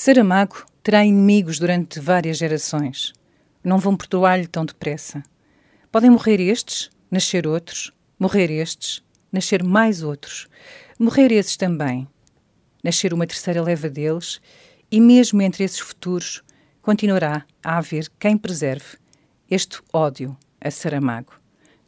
Saramago 0.00 0.64
terá 0.80 1.04
inimigos 1.04 1.58
durante 1.58 1.98
várias 1.98 2.38
gerações. 2.38 3.12
Não 3.64 3.78
vão 3.78 3.96
perdoar-lhe 3.96 4.46
tão 4.46 4.64
depressa. 4.64 5.24
Podem 5.90 6.08
morrer 6.08 6.38
estes, 6.38 6.88
nascer 7.10 7.48
outros, 7.48 7.92
morrer 8.16 8.48
estes, 8.48 9.02
nascer 9.32 9.64
mais 9.64 10.04
outros, 10.04 10.46
morrer 11.00 11.32
esses 11.32 11.56
também, 11.56 12.06
nascer 12.80 13.12
uma 13.12 13.26
terceira 13.26 13.60
leva 13.60 13.90
deles, 13.90 14.40
e 14.88 15.00
mesmo 15.00 15.42
entre 15.42 15.64
esses 15.64 15.80
futuros 15.80 16.44
continuará 16.80 17.44
a 17.60 17.76
haver 17.76 18.08
quem 18.20 18.38
preserve 18.38 18.98
este 19.50 19.80
ódio 19.92 20.36
a 20.60 20.70
Saramago. 20.70 21.32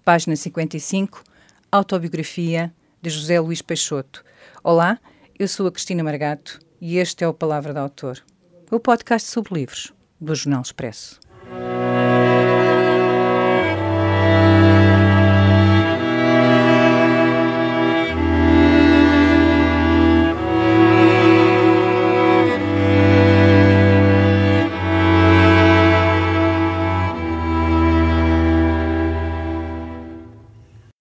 Página 0.04 0.34
55, 0.34 1.22
Autobiografia 1.70 2.74
de 3.00 3.08
José 3.08 3.38
Luís 3.38 3.62
Peixoto. 3.62 4.24
Olá, 4.64 4.98
eu 5.38 5.46
sou 5.46 5.68
a 5.68 5.70
Cristina 5.70 6.02
Margato 6.02 6.58
e 6.80 6.96
este 6.96 7.24
é 7.24 7.28
o 7.28 7.34
Palavra 7.34 7.74
do 7.74 7.78
Autor, 7.78 8.22
o 8.70 8.80
podcast 8.80 9.28
sobre 9.28 9.54
livros 9.54 9.92
do 10.18 10.34
Jornal 10.34 10.62
Expresso. 10.62 11.20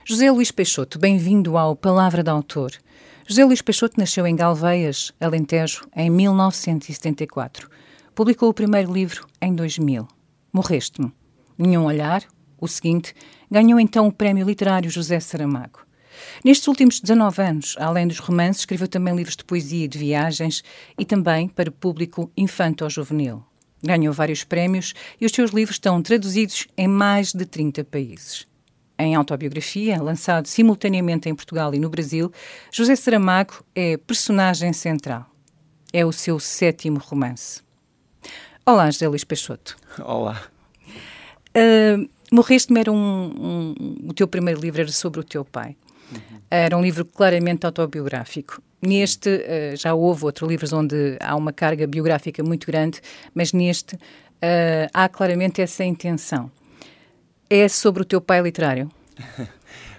José 0.03 0.31
Luís 0.31 0.51
Peixoto, 0.51 0.99
bem-vindo 0.99 1.55
ao 1.55 1.75
Palavra 1.75 2.23
do 2.23 2.31
Autor. 2.31 2.71
José 3.31 3.45
Luís 3.45 3.61
Peixoto 3.61 3.99
nasceu 3.99 4.25
em 4.25 4.35
Galveias, 4.35 5.13
Alentejo, 5.21 5.87
em 5.95 6.09
1974. 6.09 7.69
Publicou 8.15 8.49
o 8.49 8.53
primeiro 8.55 8.91
livro 8.91 9.27
em 9.39 9.53
2000. 9.53 10.07
Morreste-me. 10.51 11.13
Nenhum 11.55 11.85
olhar, 11.85 12.23
o 12.59 12.67
seguinte, 12.67 13.13
ganhou 13.51 13.79
então 13.79 14.07
o 14.07 14.11
Prémio 14.11 14.47
Literário 14.47 14.89
José 14.89 15.19
Saramago. 15.19 15.85
Nestes 16.43 16.67
últimos 16.67 16.99
19 16.99 17.39
anos, 17.43 17.75
além 17.77 18.07
dos 18.07 18.17
romances, 18.17 18.61
escreveu 18.61 18.87
também 18.87 19.15
livros 19.15 19.35
de 19.35 19.45
poesia 19.45 19.85
e 19.85 19.87
de 19.87 19.99
viagens 19.99 20.63
e 20.97 21.05
também 21.05 21.47
para 21.47 21.69
público 21.69 22.31
infanto-juvenil. 22.35 23.43
Ganhou 23.83 24.11
vários 24.11 24.43
prémios 24.43 24.95
e 25.21 25.27
os 25.27 25.31
seus 25.31 25.51
livros 25.51 25.75
estão 25.75 26.01
traduzidos 26.01 26.67
em 26.75 26.87
mais 26.87 27.31
de 27.31 27.45
30 27.45 27.83
países 27.83 28.49
em 28.99 29.15
autobiografia, 29.15 30.01
lançado 30.01 30.45
simultaneamente 30.47 31.29
em 31.29 31.33
Portugal 31.33 31.73
e 31.73 31.79
no 31.79 31.89
Brasil, 31.89 32.31
José 32.69 32.97
Saramago 32.97 33.63
é 33.73 33.95
personagem 33.95 34.73
central. 34.73 35.25
É 35.93 36.05
o 36.05 36.11
seu 36.11 36.37
sétimo 36.37 36.99
romance. 36.99 37.61
Olá, 38.65 38.91
José 38.91 39.07
Luís 39.07 39.23
Peixoto. 39.23 39.77
Olá. 40.03 40.43
Uh, 41.55 42.07
Morreste-me 42.31 42.79
era 42.79 42.91
um, 42.91 42.95
um, 42.95 44.09
O 44.09 44.13
teu 44.13 44.27
primeiro 44.27 44.59
livro 44.59 44.81
era 44.81 44.91
sobre 44.91 45.19
o 45.21 45.23
teu 45.23 45.43
pai. 45.43 45.75
Uhum. 46.11 46.41
Era 46.51 46.77
um 46.77 46.81
livro 46.81 47.05
claramente 47.05 47.65
autobiográfico. 47.65 48.61
Neste, 48.81 49.29
uh, 49.29 49.75
já 49.75 49.93
houve 49.93 50.25
outros 50.25 50.47
livros 50.47 50.73
onde 50.73 51.17
há 51.21 51.35
uma 51.35 51.53
carga 51.53 51.87
biográfica 51.87 52.43
muito 52.43 52.67
grande, 52.67 53.01
mas 53.33 53.53
neste 53.53 53.95
uh, 53.95 53.99
há 54.93 55.07
claramente 55.07 55.61
essa 55.61 55.83
intenção 55.85 56.51
é 57.49 57.67
sobre 57.67 58.03
o 58.03 58.05
teu 58.05 58.21
pai 58.21 58.41
literário? 58.41 58.89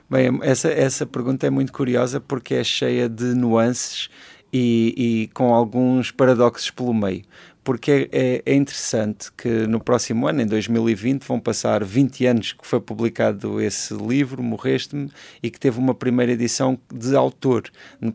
Bem, 0.09 0.41
essa, 0.43 0.69
essa 0.69 1.07
pergunta 1.07 1.47
é 1.47 1.51
muito 1.51 1.73
curiosa 1.73 2.21
porque 2.21 2.55
é 2.55 2.65
cheia 2.65 3.09
de 3.09 3.27
nuances 3.35 4.09
e, 4.53 4.95
e 4.97 5.29
com 5.29 5.55
alguns 5.55 6.11
paradoxos 6.11 6.71
pelo 6.71 6.93
meio. 6.93 7.23
Porque 7.63 8.09
é, 8.11 8.43
é, 8.45 8.55
interessante 8.55 9.31
que 9.37 9.49
no 9.67 9.79
próximo 9.79 10.27
ano, 10.27 10.41
em 10.41 10.47
2020, 10.47 11.23
vão 11.25 11.39
passar 11.39 11.85
20 11.85 12.27
anos 12.27 12.53
que 12.55 12.67
foi 12.67 12.81
publicado 12.81 13.61
esse 13.61 13.95
livro, 13.95 14.43
Morreste-me, 14.43 15.11
e 15.43 15.51
que 15.51 15.61
teve 15.61 15.79
uma 15.79 15.95
primeira 15.95 16.33
edição 16.33 16.79
de 16.93 17.15
autor. 17.15 17.65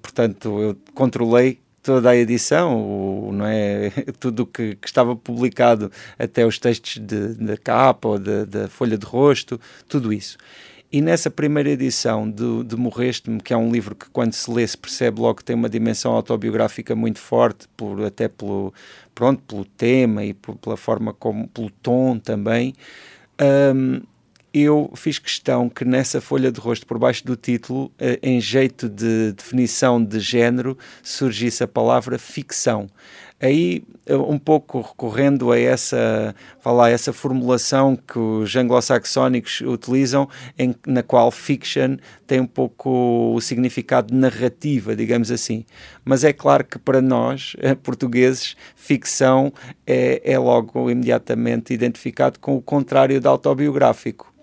Portanto, 0.01 0.59
eu 0.59 0.77
controlei 0.93 1.59
toda 1.85 2.09
a 2.09 2.15
edição, 2.15 2.75
o, 2.81 3.31
não 3.31 3.45
é? 3.45 3.91
tudo 4.19 4.41
o 4.41 4.45
que, 4.47 4.75
que, 4.75 4.87
estava 4.87 5.15
publicado, 5.15 5.91
até 6.17 6.43
os 6.43 6.57
textos 6.57 6.97
da 6.97 7.55
capa 7.57 8.07
ou 8.09 8.19
da 8.19 8.67
folha 8.67 8.97
de 8.97 9.05
rosto, 9.05 9.61
tudo 9.87 10.11
isso. 10.11 10.35
E 10.91 11.01
nessa 11.01 11.29
primeira 11.29 11.69
edição 11.69 12.29
de, 12.29 12.63
de 12.63 12.75
Morreste-me, 12.75 13.39
que 13.39 13.53
é 13.53 13.57
um 13.57 13.71
livro 13.71 13.93
que 13.95 14.09
quando 14.09 14.33
se 14.33 14.49
lê 14.49 14.65
se 14.65 14.77
percebe 14.77 15.19
logo 15.19 15.35
que 15.35 15.43
tem 15.43 15.55
uma 15.55 15.69
dimensão 15.69 16.13
autobiográfica 16.13 16.95
muito 16.95 17.19
forte, 17.19 17.67
por, 17.77 18.03
até 18.03 18.27
pelo, 18.27 18.73
pronto, 19.13 19.43
pelo 19.43 19.65
tema 19.65 20.23
e 20.23 20.33
por, 20.33 20.55
pela 20.55 20.77
forma 20.77 21.13
como, 21.13 21.47
pelo 21.49 21.69
tom 21.69 22.17
também, 22.17 22.73
um, 23.75 24.01
eu 24.63 24.89
fiz 24.95 25.19
questão 25.19 25.67
que 25.67 25.83
nessa 25.83 26.21
folha 26.21 26.49
de 26.49 26.61
rosto, 26.61 26.85
por 26.85 26.97
baixo 26.97 27.25
do 27.25 27.35
título, 27.35 27.91
eh, 27.99 28.17
em 28.23 28.39
jeito 28.39 28.87
de 28.87 29.33
definição 29.33 30.01
de 30.01 30.17
género, 30.19 30.77
surgisse 31.03 31.61
a 31.61 31.67
palavra 31.67 32.17
ficção. 32.17 32.87
Aí, 33.41 33.83
eh, 34.05 34.15
um 34.15 34.39
pouco 34.39 34.79
recorrendo 34.79 35.51
a 35.51 35.59
essa, 35.59 36.33
falar, 36.61 36.89
essa 36.89 37.11
formulação 37.11 37.97
que 37.97 38.17
os 38.17 38.55
anglo-saxónicos 38.55 39.59
utilizam, 39.59 40.29
em, 40.57 40.73
na 40.87 41.03
qual 41.03 41.29
fiction 41.31 41.97
tem 42.25 42.39
um 42.39 42.47
pouco 42.47 43.33
o 43.35 43.41
significado 43.41 44.13
de 44.13 44.15
narrativa, 44.15 44.95
digamos 44.95 45.31
assim. 45.31 45.65
Mas 46.05 46.23
é 46.23 46.31
claro 46.31 46.63
que 46.63 46.79
para 46.79 47.01
nós, 47.01 47.57
eh, 47.59 47.75
portugueses, 47.75 48.55
ficção 48.73 49.51
é, 49.85 50.21
é 50.23 50.39
logo 50.39 50.89
imediatamente 50.89 51.73
identificado 51.73 52.39
com 52.39 52.55
o 52.55 52.61
contrário 52.61 53.19
de 53.19 53.27
autobiográfico. 53.27 54.34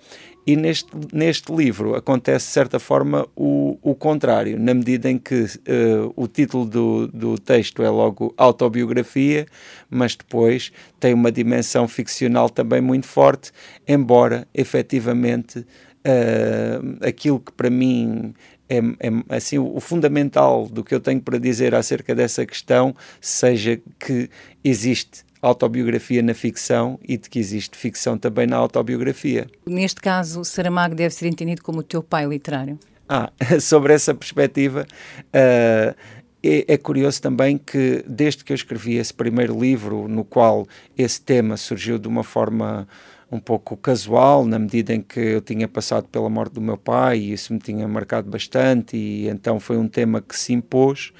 E 0.44 0.56
neste, 0.56 0.90
neste 1.12 1.54
livro 1.54 1.94
acontece, 1.94 2.46
de 2.46 2.52
certa 2.52 2.80
forma, 2.80 3.28
o, 3.36 3.78
o 3.80 3.94
contrário, 3.94 4.58
na 4.58 4.74
medida 4.74 5.08
em 5.08 5.16
que 5.16 5.44
uh, 5.44 6.12
o 6.16 6.26
título 6.26 6.64
do, 6.64 7.06
do 7.06 7.38
texto 7.38 7.82
é 7.82 7.88
logo 7.88 8.34
autobiografia, 8.36 9.46
mas 9.88 10.16
depois 10.16 10.72
tem 10.98 11.14
uma 11.14 11.30
dimensão 11.30 11.86
ficcional 11.86 12.50
também 12.50 12.80
muito 12.80 13.06
forte, 13.06 13.52
embora 13.86 14.46
efetivamente 14.52 15.60
uh, 15.60 17.06
aquilo 17.06 17.38
que 17.38 17.52
para 17.52 17.70
mim 17.70 18.34
é, 18.68 18.78
é, 18.78 19.36
assim 19.36 19.58
o, 19.58 19.78
fundamental 19.78 20.66
do 20.66 20.82
que 20.82 20.94
eu 20.94 21.00
tenho 21.00 21.20
para 21.20 21.38
dizer 21.38 21.74
acerca 21.74 22.14
dessa 22.14 22.44
questão 22.46 22.94
seja 23.20 23.80
que 23.98 24.28
existe 24.64 25.24
autobiografia 25.42 26.22
na 26.22 26.32
ficção 26.32 26.98
e 27.02 27.16
de 27.18 27.28
que 27.28 27.38
existe 27.38 27.76
ficção 27.76 28.16
também 28.16 28.46
na 28.46 28.56
autobiografia. 28.56 29.48
Neste 29.66 30.00
caso, 30.00 30.44
Saramago 30.44 30.94
deve 30.94 31.12
ser 31.12 31.26
entendido 31.26 31.62
como 31.62 31.80
o 31.80 31.82
teu 31.82 32.02
pai 32.02 32.24
literário. 32.26 32.78
Ah, 33.08 33.30
sobre 33.60 33.92
essa 33.92 34.14
perspectiva, 34.14 34.86
uh, 34.86 35.94
é, 36.42 36.64
é, 36.74 36.76
curioso 36.76 37.20
também 37.20 37.58
que, 37.58 38.04
desde 38.06 38.44
que 38.44 38.52
eu 38.52 38.54
escrevi 38.54 38.96
esse 38.96 39.12
primeiro 39.12 39.58
livro, 39.58 40.08
no 40.08 40.24
qual 40.24 40.66
esse 40.96 41.20
tema 41.20 41.56
surgiu 41.56 41.98
de 41.98 42.08
uma 42.08 42.24
forma 42.24 42.86
um 43.32 43.40
pouco 43.40 43.76
casual, 43.78 44.44
na 44.44 44.58
medida 44.58 44.92
em 44.92 45.00
que 45.00 45.18
eu 45.18 45.40
tinha 45.40 45.66
passado 45.66 46.06
pela 46.06 46.28
morte 46.28 46.52
do 46.52 46.60
meu 46.60 46.76
pai 46.76 47.18
e 47.18 47.32
isso 47.32 47.52
me 47.52 47.58
tinha 47.58 47.88
marcado 47.88 48.30
bastante, 48.30 48.94
e 48.96 49.26
então 49.26 49.58
foi 49.58 49.78
um 49.78 49.88
tema 49.88 50.20
que 50.20 50.38
se 50.38 50.52
impôs. 50.52 51.12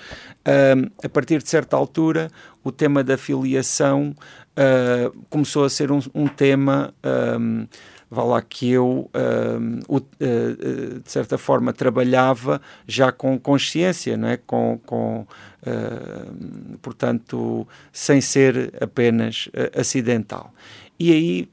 A 1.02 1.08
partir 1.08 1.42
de 1.42 1.48
certa 1.48 1.74
altura, 1.74 2.30
o 2.62 2.70
tema 2.70 3.02
da 3.02 3.16
filiação 3.16 4.14
uh, 4.52 5.18
começou 5.30 5.64
a 5.64 5.70
ser 5.70 5.90
um, 5.90 6.00
um 6.14 6.28
tema. 6.28 6.92
Um, 7.40 7.66
vá 8.10 8.24
lá 8.24 8.42
que 8.42 8.70
eu, 8.70 9.10
uh, 9.14 9.96
uh, 9.96 11.00
de 11.00 11.10
certa 11.10 11.38
forma, 11.38 11.72
trabalhava 11.72 12.60
já 12.86 13.10
com 13.10 13.38
consciência, 13.38 14.18
não 14.18 14.28
é? 14.28 14.36
com, 14.36 14.78
com 14.84 15.26
uh, 15.66 16.78
portanto, 16.82 17.66
sem 17.90 18.20
ser 18.20 18.74
apenas 18.82 19.48
acidental. 19.74 20.52
E 21.00 21.10
aí 21.10 21.48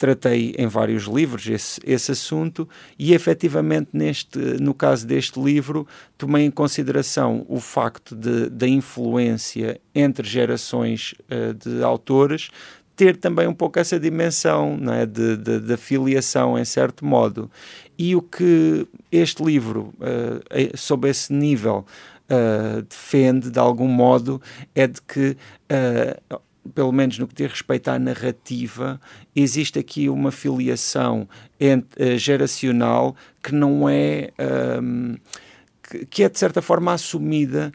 tratei 0.00 0.54
em 0.56 0.66
vários 0.66 1.04
livros 1.04 1.46
esse, 1.46 1.78
esse 1.84 2.12
assunto 2.12 2.66
e 2.98 3.12
efetivamente 3.12 3.90
neste, 3.92 4.38
no 4.38 4.72
caso 4.72 5.06
deste 5.06 5.38
livro 5.38 5.86
tomei 6.16 6.46
em 6.46 6.50
consideração 6.50 7.44
o 7.46 7.60
facto 7.60 8.16
da 8.16 8.66
influência 8.66 9.78
entre 9.94 10.26
gerações 10.26 11.14
uh, 11.30 11.52
de 11.52 11.84
autores 11.84 12.48
ter 12.96 13.18
também 13.18 13.46
um 13.46 13.52
pouco 13.52 13.78
essa 13.78 14.00
dimensão 14.00 14.74
não 14.74 14.94
é? 14.94 15.04
de, 15.04 15.36
de, 15.36 15.60
de 15.60 15.76
filiação 15.76 16.58
em 16.58 16.64
certo 16.64 17.04
modo 17.04 17.50
e 17.98 18.16
o 18.16 18.22
que 18.22 18.86
este 19.12 19.44
livro 19.44 19.92
uh, 19.98 20.78
sob 20.78 21.10
esse 21.10 21.30
nível 21.30 21.84
uh, 22.30 22.80
defende 22.80 23.50
de 23.50 23.58
algum 23.58 23.86
modo 23.86 24.40
é 24.74 24.86
de 24.86 25.02
que 25.02 25.36
uh, 25.70 26.40
pelo 26.74 26.92
menos 26.92 27.18
no 27.18 27.26
que 27.26 27.34
diz 27.34 27.50
respeito 27.50 27.88
à 27.88 27.98
narrativa, 27.98 29.00
existe 29.34 29.78
aqui 29.78 30.08
uma 30.08 30.30
filiação 30.30 31.28
uh, 31.60 32.18
geracional 32.18 33.16
que 33.42 33.54
não 33.54 33.88
é. 33.88 34.30
Um, 34.82 35.16
que, 36.08 36.22
é 36.22 36.28
de 36.28 36.38
certa 36.38 36.62
forma 36.62 36.92
assumida 36.92 37.72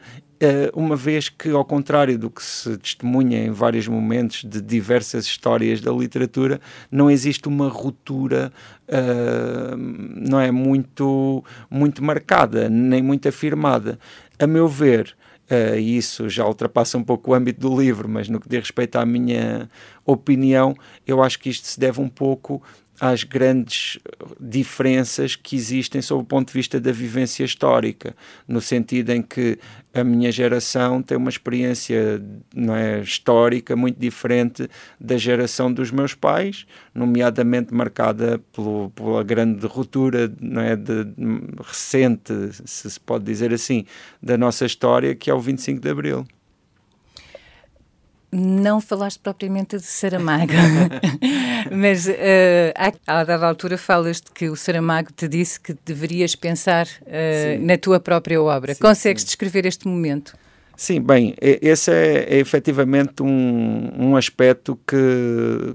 uma 0.74 0.96
vez 0.96 1.28
que, 1.28 1.50
ao 1.50 1.64
contrário 1.64 2.18
do 2.18 2.30
que 2.30 2.42
se 2.42 2.76
testemunha 2.76 3.44
em 3.44 3.50
vários 3.50 3.88
momentos 3.88 4.44
de 4.44 4.60
diversas 4.60 5.24
histórias 5.24 5.80
da 5.80 5.90
literatura, 5.90 6.60
não 6.90 7.10
existe 7.10 7.48
uma 7.48 7.68
ruptura 7.68 8.52
uh, 8.88 9.76
não 9.76 10.40
é 10.40 10.50
muito, 10.50 11.42
muito 11.70 12.04
marcada, 12.04 12.68
nem 12.68 13.02
muito 13.02 13.28
afirmada. 13.28 13.98
A 14.38 14.46
meu 14.46 14.68
ver, 14.68 15.16
Uh, 15.48 15.78
isso 15.78 16.28
já 16.28 16.44
ultrapassa 16.44 16.98
um 16.98 17.04
pouco 17.04 17.30
o 17.30 17.34
âmbito 17.34 17.60
do 17.60 17.80
livro, 17.80 18.08
mas 18.08 18.28
no 18.28 18.40
que 18.40 18.48
diz 18.48 18.58
respeito 18.58 18.96
à 18.96 19.06
minha 19.06 19.70
opinião, 20.04 20.74
eu 21.06 21.22
acho 21.22 21.38
que 21.38 21.48
isto 21.48 21.66
se 21.68 21.78
deve 21.78 22.00
um 22.00 22.08
pouco 22.08 22.60
às 23.00 23.24
grandes 23.24 23.98
diferenças 24.40 25.36
que 25.36 25.56
existem 25.56 26.00
sob 26.00 26.22
o 26.22 26.26
ponto 26.26 26.48
de 26.48 26.54
vista 26.54 26.80
da 26.80 26.92
vivência 26.92 27.44
histórica, 27.44 28.14
no 28.48 28.60
sentido 28.60 29.10
em 29.10 29.22
que 29.22 29.58
a 29.94 30.04
minha 30.04 30.30
geração 30.30 31.02
tem 31.02 31.16
uma 31.16 31.30
experiência 31.30 32.22
não 32.54 32.76
é, 32.76 33.00
histórica 33.00 33.74
muito 33.74 33.98
diferente 33.98 34.68
da 35.00 35.16
geração 35.16 35.72
dos 35.72 35.90
meus 35.90 36.14
pais, 36.14 36.66
nomeadamente 36.94 37.72
marcada 37.72 38.40
pelo, 38.52 38.90
pela 38.90 39.22
grande 39.22 39.66
ruptura 39.66 40.32
não 40.40 40.60
é, 40.60 40.76
de, 40.76 41.06
recente, 41.62 42.32
se 42.64 42.90
se 42.90 43.00
pode 43.00 43.24
dizer 43.24 43.52
assim, 43.52 43.84
da 44.22 44.36
nossa 44.36 44.64
história, 44.64 45.14
que 45.14 45.30
é 45.30 45.34
o 45.34 45.40
25 45.40 45.80
de 45.80 45.88
Abril. 45.88 46.26
Não 48.38 48.82
falaste 48.82 49.18
propriamente 49.18 49.78
de 49.78 49.82
Saramago, 49.82 50.52
mas 51.72 52.06
uh, 52.06 52.12
à, 53.06 53.24
dada 53.24 53.46
altura 53.46 53.78
falas 53.78 54.20
de 54.20 54.30
que 54.30 54.50
o 54.50 54.54
Saramago 54.56 55.10
te 55.10 55.26
disse 55.26 55.58
que 55.58 55.74
deverias 55.86 56.34
pensar 56.34 56.86
uh, 56.86 57.64
na 57.64 57.78
tua 57.78 57.98
própria 57.98 58.42
obra. 58.42 58.74
Sim, 58.74 58.80
Consegues 58.82 59.22
sim. 59.22 59.28
descrever 59.28 59.64
este 59.64 59.88
momento? 59.88 60.36
Sim, 60.76 61.00
bem, 61.00 61.34
esse 61.40 61.90
é, 61.90 62.34
é 62.34 62.38
efetivamente 62.38 63.22
um, 63.22 63.90
um 63.96 64.16
aspecto 64.16 64.78
que, 64.86 65.74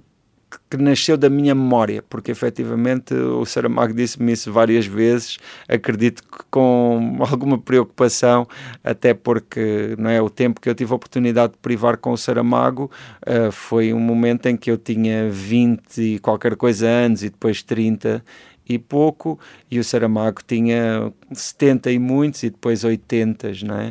que 0.71 0.77
nasceu 0.77 1.17
da 1.17 1.29
minha 1.29 1.53
memória, 1.53 2.01
porque 2.09 2.31
efetivamente 2.31 3.13
o 3.13 3.45
Saramago 3.45 3.93
disse-me 3.93 4.31
isso 4.31 4.53
várias 4.53 4.85
vezes, 4.85 5.37
acredito 5.67 6.23
que 6.23 6.45
com 6.49 7.17
alguma 7.29 7.57
preocupação, 7.57 8.47
até 8.81 9.13
porque 9.13 9.95
não 9.99 10.09
é 10.09 10.21
o 10.21 10.29
tempo 10.29 10.61
que 10.61 10.69
eu 10.69 10.73
tive 10.73 10.93
a 10.93 10.95
oportunidade 10.95 11.53
de 11.53 11.59
privar 11.59 11.97
com 11.97 12.13
o 12.13 12.17
Saramago 12.17 12.89
uh, 13.27 13.51
foi 13.51 13.93
um 13.93 13.99
momento 13.99 14.45
em 14.45 14.55
que 14.55 14.71
eu 14.71 14.77
tinha 14.77 15.29
20 15.29 15.97
e 15.97 16.19
qualquer 16.19 16.55
coisa 16.55 16.87
anos 16.87 17.21
e 17.21 17.29
depois 17.29 17.61
30 17.61 18.23
e 18.67 18.77
pouco, 18.79 19.39
e 19.69 19.79
o 19.79 19.83
Saramago 19.83 20.41
tinha 20.45 21.11
70 21.31 21.91
e 21.91 21.99
muitos 21.99 22.43
e 22.43 22.49
depois 22.49 22.83
80, 22.83 23.51
não 23.63 23.75
é? 23.75 23.89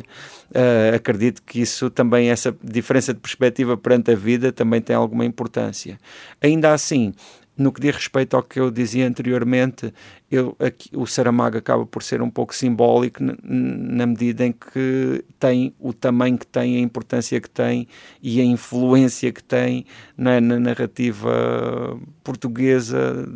Uh, 0.49 0.95
acredito 0.95 1.41
que 1.43 1.61
isso 1.61 1.89
também, 1.89 2.29
essa 2.29 2.55
diferença 2.63 3.13
de 3.13 3.19
perspectiva 3.19 3.77
perante 3.77 4.11
a 4.11 4.15
vida 4.15 4.51
também 4.51 4.81
tem 4.81 4.95
alguma 4.95 5.25
importância. 5.25 5.99
Ainda 6.41 6.73
assim, 6.73 7.13
no 7.61 7.71
que 7.71 7.79
diz 7.79 7.95
respeito 7.95 8.35
ao 8.35 8.43
que 8.43 8.59
eu 8.59 8.71
dizia 8.71 9.07
anteriormente, 9.07 9.93
eu, 10.31 10.55
aqui, 10.59 10.89
o 10.95 11.05
Saramago 11.05 11.57
acaba 11.57 11.85
por 11.85 12.01
ser 12.01 12.21
um 12.21 12.29
pouco 12.29 12.55
simbólico 12.55 13.19
na 13.43 14.05
medida 14.05 14.45
em 14.45 14.53
que 14.53 15.25
tem 15.37 15.73
o 15.77 15.91
tamanho 15.91 16.37
que 16.37 16.47
tem, 16.47 16.77
a 16.77 16.79
importância 16.79 17.39
que 17.41 17.49
tem 17.49 17.85
e 18.23 18.39
a 18.39 18.43
influência 18.45 19.31
que 19.33 19.43
tem 19.43 19.85
é, 20.17 20.39
na 20.39 20.57
narrativa 20.57 21.99
portuguesa 22.23 23.27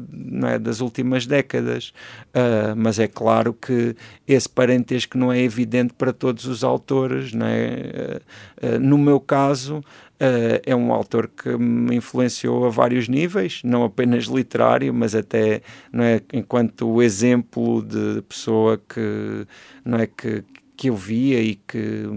é, 0.45 0.57
das 0.57 0.80
últimas 0.80 1.27
décadas. 1.27 1.92
Uh, 2.30 2.75
mas 2.77 2.98
é 2.98 3.07
claro 3.07 3.54
que 3.54 3.95
esse 4.25 4.48
parentesco 4.48 5.18
não 5.18 5.33
é 5.33 5.42
evidente 5.42 5.94
para 5.94 6.13
todos 6.13 6.45
os 6.45 6.63
autores. 6.63 7.33
É? 7.36 8.22
Uh, 8.63 8.75
uh, 8.75 8.80
no 8.80 8.98
meu 8.98 9.19
caso, 9.19 9.83
Uh, 10.15 10.63
é 10.65 10.73
um 10.73 10.94
autor 10.94 11.27
que 11.27 11.57
me 11.57 11.94
influenciou 11.97 12.65
a 12.65 12.69
vários 12.69 13.09
níveis, 13.09 13.62
não 13.65 13.83
apenas 13.83 14.25
literário, 14.25 14.94
mas 14.94 15.13
até 15.13 15.62
não 15.91 16.06
é, 16.06 16.21
enquanto 16.31 17.01
exemplo 17.01 17.81
de 17.81 18.21
pessoa 18.21 18.77
que, 18.77 19.45
não 19.83 19.97
é, 19.97 20.07
que, 20.07 20.41
que 20.77 20.89
eu 20.89 20.95
via 20.95 21.41
e 21.41 21.56
que 21.56 22.07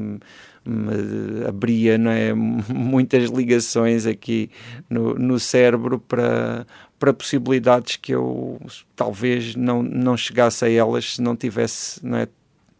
me 0.69 1.47
abria 1.47 1.97
não 1.97 2.11
é, 2.11 2.33
muitas 2.69 3.31
ligações 3.31 4.07
aqui 4.07 4.51
no, 4.89 5.15
no 5.15 5.41
cérebro 5.41 5.99
para, 5.99 6.67
para 6.99 7.13
possibilidades 7.13 7.97
que 7.97 8.15
eu 8.15 8.61
talvez 8.95 9.57
não, 9.57 9.83
não 9.83 10.17
chegasse 10.17 10.65
a 10.65 10.71
elas 10.71 11.15
se 11.15 11.23
não 11.23 11.35
tivesse 11.35 12.05
não 12.05 12.19
é, 12.19 12.29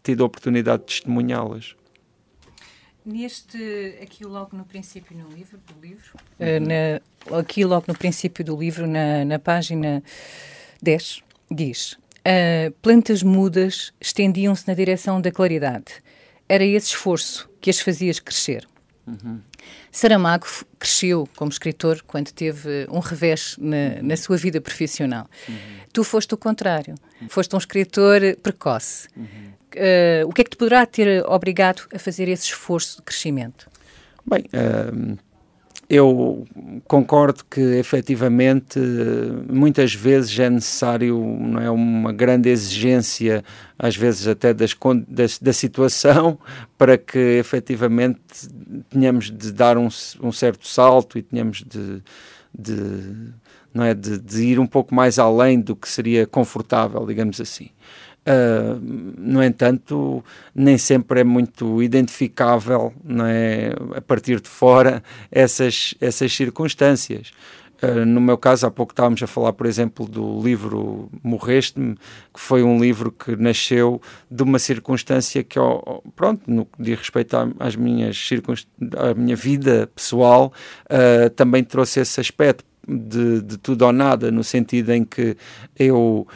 tido 0.03 0.23
a 0.23 0.27
oportunidade 0.27 0.83
de 0.83 0.87
testemunhá-las. 0.87 1.75
Neste, 3.05 3.97
aqui 4.01 4.25
logo 4.25 4.55
no 4.55 4.65
princípio 4.65 5.17
no 5.17 5.29
livro, 5.29 5.57
do 5.57 5.81
livro, 5.81 6.17
uhum. 6.39 6.59
na, 6.59 7.39
aqui 7.39 7.63
logo 7.63 7.85
no 7.87 7.97
princípio 7.97 8.43
do 8.43 8.57
livro, 8.57 8.85
na, 8.85 9.23
na 9.23 9.39
página 9.39 10.03
10, 10.81 11.23
diz: 11.49 11.93
uh, 11.93 12.71
plantas 12.81 13.23
mudas 13.23 13.93
estendiam-se 14.01 14.67
na 14.67 14.73
direção 14.73 15.21
da 15.21 15.31
claridade. 15.31 16.03
Era 16.47 16.63
esse 16.63 16.87
esforço 16.87 17.49
que 17.61 17.69
as 17.69 17.79
fazias 17.79 18.19
crescer. 18.19 18.67
Uhum. 19.07 19.39
Saramago 19.91 20.45
cresceu 20.77 21.27
como 21.35 21.49
escritor 21.49 22.03
quando 22.05 22.31
teve 22.31 22.87
um 22.91 22.99
revés 22.99 23.55
na, 23.59 24.01
na 24.03 24.17
sua 24.17 24.37
vida 24.37 24.59
profissional. 24.61 25.27
Uhum. 25.47 25.55
Tu 25.91 26.03
foste 26.03 26.33
o 26.33 26.37
contrário. 26.37 26.95
Foste 27.27 27.55
um 27.55 27.59
escritor 27.59 28.21
precoce. 28.41 29.07
Uhum 29.15 29.48
uh, 29.77 30.27
o 30.27 30.33
que 30.33 30.41
é 30.41 30.43
que 30.43 30.51
te 30.51 30.57
poderá 30.57 30.85
ter 30.85 31.25
obrigado 31.25 31.83
a 31.93 31.99
fazer 31.99 32.27
esse 32.27 32.45
esforço 32.45 32.97
de 32.97 33.03
crescimento? 33.03 33.69
Bem, 34.25 34.45
uh, 34.53 35.17
eu 35.89 36.45
concordo 36.87 37.43
que 37.49 37.59
efetivamente 37.59 38.79
muitas 39.49 39.91
vezes 39.91 40.37
é 40.37 40.47
necessário 40.47 41.17
não 41.17 41.59
é, 41.59 41.69
uma 41.71 42.13
grande 42.13 42.47
exigência, 42.47 43.43
às 43.77 43.95
vezes 43.95 44.27
até 44.27 44.53
das, 44.53 44.77
das, 45.07 45.39
da 45.39 45.51
situação, 45.51 46.37
para 46.77 46.95
que 46.95 47.17
efetivamente 47.17 48.19
tenhamos 48.87 49.31
de 49.31 49.51
dar 49.51 49.79
um, 49.79 49.87
um 50.21 50.31
certo 50.31 50.67
salto 50.67 51.17
e 51.17 51.23
tenhamos 51.23 51.63
de, 51.67 52.03
de 52.53 53.33
não 53.73 53.83
é, 53.83 53.95
de, 53.95 54.19
de 54.19 54.43
ir 54.43 54.59
um 54.59 54.67
pouco 54.67 54.93
mais 54.93 55.17
além 55.17 55.59
do 55.59 55.75
que 55.75 55.89
seria 55.89 56.27
confortável, 56.27 57.03
digamos 57.07 57.41
assim. 57.41 57.69
Uh, 58.27 58.79
no 59.17 59.41
entanto, 59.41 60.23
nem 60.53 60.77
sempre 60.77 61.21
é 61.21 61.23
muito 61.23 61.81
identificável 61.81 62.93
não 63.03 63.25
é, 63.25 63.73
a 63.95 64.01
partir 64.01 64.39
de 64.39 64.49
fora 64.49 65.01
essas, 65.31 65.95
essas 65.99 66.31
circunstâncias. 66.31 67.31
Uh, 67.81 68.05
no 68.05 68.19
meu 68.19 68.37
caso, 68.37 68.67
há 68.67 68.71
pouco 68.71 68.91
estávamos 68.91 69.23
a 69.23 69.27
falar, 69.27 69.53
por 69.53 69.65
exemplo, 69.65 70.05
do 70.05 70.41
livro 70.43 71.09
Morreste-me, 71.23 71.95
que 72.33 72.39
foi 72.39 72.61
um 72.61 72.79
livro 72.79 73.09
que 73.09 73.35
nasceu 73.37 74.01
de 74.29 74.43
uma 74.43 74.59
circunstância 74.59 75.41
que, 75.43 75.57
pronto, 76.15 76.41
no 76.45 76.65
que 76.65 76.83
diz 76.83 76.99
respeito 76.99 77.35
às 77.57 77.75
minhas 77.75 78.29
à 78.97 79.13
minha 79.13 79.35
vida 79.35 79.89
pessoal, 79.95 80.53
uh, 80.85 81.29
também 81.31 81.63
trouxe 81.63 82.01
esse 82.01 82.19
aspecto 82.19 82.65
de, 82.87 83.41
de 83.41 83.57
tudo 83.57 83.85
ou 83.85 83.93
nada, 83.93 84.31
no 84.31 84.43
sentido 84.43 84.91
em 84.91 85.03
que 85.03 85.37
eu 85.77 86.27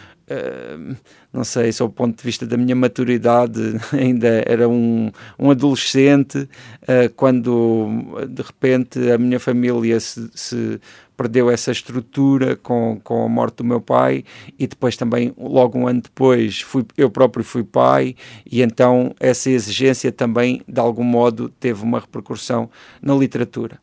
Não 1.31 1.43
sei, 1.43 1.71
sob 1.71 1.91
o 1.91 1.93
ponto 1.93 2.17
de 2.17 2.23
vista 2.23 2.45
da 2.45 2.55
minha 2.57 2.75
maturidade, 2.75 3.59
ainda 3.91 4.43
era 4.45 4.69
um, 4.69 5.11
um 5.39 5.49
adolescente, 5.49 6.37
uh, 6.37 7.11
quando 7.15 7.87
de 8.29 8.43
repente 8.43 9.11
a 9.11 9.17
minha 9.17 9.39
família 9.39 9.99
se, 9.99 10.29
se, 10.35 10.79
perdeu 11.17 11.49
essa 11.49 11.71
estrutura 11.71 12.55
com, 12.55 12.99
com 13.03 13.25
a 13.25 13.29
morte 13.29 13.57
do 13.57 13.63
meu 13.63 13.79
pai 13.79 14.23
e 14.57 14.67
depois 14.67 14.97
também, 14.97 15.33
logo 15.37 15.77
um 15.77 15.87
ano 15.87 16.01
depois, 16.01 16.61
fui, 16.61 16.85
eu 16.97 17.09
próprio 17.09 17.43
fui 17.43 17.63
pai 17.63 18.15
e 18.49 18.61
então 18.61 19.13
essa 19.19 19.49
exigência 19.49 20.11
também, 20.11 20.61
de 20.67 20.79
algum 20.79 21.03
modo, 21.03 21.49
teve 21.49 21.83
uma 21.83 21.99
repercussão 21.99 22.69
na 23.01 23.15
literatura. 23.15 23.79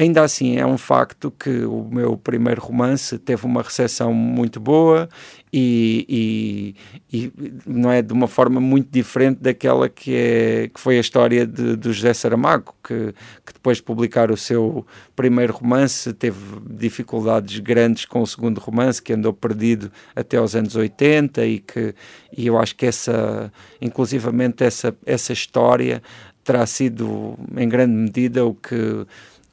Ainda 0.00 0.22
assim, 0.22 0.56
é 0.56 0.64
um 0.64 0.78
facto 0.78 1.30
que 1.30 1.62
o 1.62 1.84
meu 1.84 2.16
primeiro 2.16 2.58
romance 2.58 3.18
teve 3.18 3.44
uma 3.44 3.60
recepção 3.60 4.14
muito 4.14 4.58
boa 4.58 5.10
e, 5.52 6.74
e, 7.12 7.28
e, 7.28 7.52
não 7.66 7.92
é 7.92 8.00
de 8.00 8.10
uma 8.10 8.26
forma 8.26 8.62
muito 8.62 8.88
diferente 8.90 9.40
daquela 9.42 9.90
que, 9.90 10.14
é, 10.16 10.70
que 10.72 10.80
foi 10.80 10.96
a 10.96 11.00
história 11.00 11.46
de, 11.46 11.76
do 11.76 11.92
José 11.92 12.14
Saramago, 12.14 12.74
que, 12.82 13.12
que 13.44 13.52
depois 13.52 13.76
de 13.76 13.82
publicar 13.82 14.30
o 14.30 14.38
seu 14.38 14.86
primeiro 15.14 15.52
romance 15.52 16.14
teve 16.14 16.38
dificuldades 16.70 17.58
grandes 17.58 18.06
com 18.06 18.22
o 18.22 18.26
segundo 18.26 18.58
romance, 18.58 19.02
que 19.02 19.12
andou 19.12 19.34
perdido 19.34 19.92
até 20.16 20.38
aos 20.38 20.54
anos 20.54 20.76
80 20.76 21.44
e 21.44 21.58
que 21.58 21.94
e 22.34 22.46
eu 22.46 22.56
acho 22.56 22.74
que 22.74 22.86
essa, 22.86 23.52
inclusivamente 23.82 24.64
essa, 24.64 24.96
essa 25.04 25.34
história 25.34 26.02
terá 26.42 26.64
sido 26.64 27.38
em 27.54 27.68
grande 27.68 27.92
medida 27.92 28.46
o 28.46 28.54
que 28.54 29.06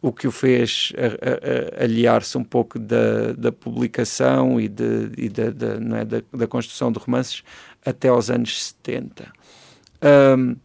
o 0.07 0.13
que 0.13 0.27
o 0.27 0.31
fez 0.31 0.93
aliar-se 1.81 2.37
um 2.37 2.43
pouco 2.43 2.79
da, 2.79 3.33
da 3.33 3.51
publicação 3.51 4.59
e, 4.59 4.67
de, 4.67 5.11
e 5.17 5.29
da, 5.29 5.49
da, 5.49 5.97
é, 5.97 6.05
da, 6.05 6.21
da, 6.33 6.47
construção 6.47 6.91
de 6.91 6.99
romances 6.99 7.43
até 7.85 8.07
aos 8.07 8.29
anos 8.29 8.63
70. 8.63 9.31
Um, 10.37 10.55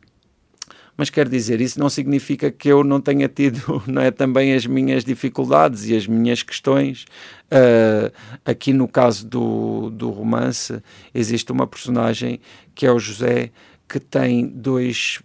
mas 0.96 1.08
quer 1.10 1.28
dizer, 1.28 1.60
isso 1.60 1.80
não 1.80 1.88
significa 1.88 2.50
que 2.50 2.68
eu 2.68 2.84
não 2.84 3.00
tenha 3.00 3.28
tido 3.28 3.82
não 3.88 4.02
é, 4.02 4.10
também 4.10 4.54
as 4.54 4.66
minhas 4.66 5.04
dificuldades 5.04 5.88
e 5.88 5.96
as 5.96 6.06
minhas 6.06 6.42
questões. 6.42 7.06
Uh, 7.50 8.12
aqui 8.44 8.72
no 8.72 8.86
caso 8.86 9.26
do, 9.26 9.90
do 9.90 10.10
romance, 10.10 10.80
existe 11.14 11.50
uma 11.50 11.66
personagem 11.66 12.40
que 12.74 12.86
é 12.86 12.92
o 12.92 12.98
José, 12.98 13.50
que 13.92 14.00
tem 14.00 14.46
dois, 14.46 15.20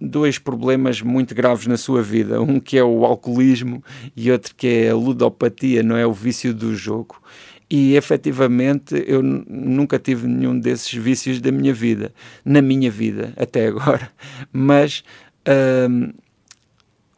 dois 0.00 0.38
problemas 0.38 1.02
muito 1.02 1.34
graves 1.34 1.66
na 1.66 1.76
sua 1.76 2.00
vida. 2.00 2.40
Um 2.40 2.58
que 2.58 2.78
é 2.78 2.82
o 2.82 3.04
alcoolismo 3.04 3.84
e 4.16 4.32
outro 4.32 4.54
que 4.56 4.66
é 4.66 4.88
a 4.88 4.96
ludopatia, 4.96 5.82
não 5.82 5.96
é? 5.96 6.06
O 6.06 6.12
vício 6.14 6.54
do 6.54 6.74
jogo. 6.74 7.20
E 7.68 7.94
efetivamente 7.96 9.04
eu 9.06 9.22
nunca 9.22 9.98
tive 9.98 10.26
nenhum 10.26 10.58
desses 10.58 10.92
vícios 10.94 11.42
da 11.42 11.52
minha 11.52 11.74
vida, 11.74 12.10
na 12.42 12.62
minha 12.62 12.90
vida, 12.90 13.34
até 13.36 13.66
agora. 13.66 14.10
Mas. 14.50 15.04
Hum, 15.88 16.12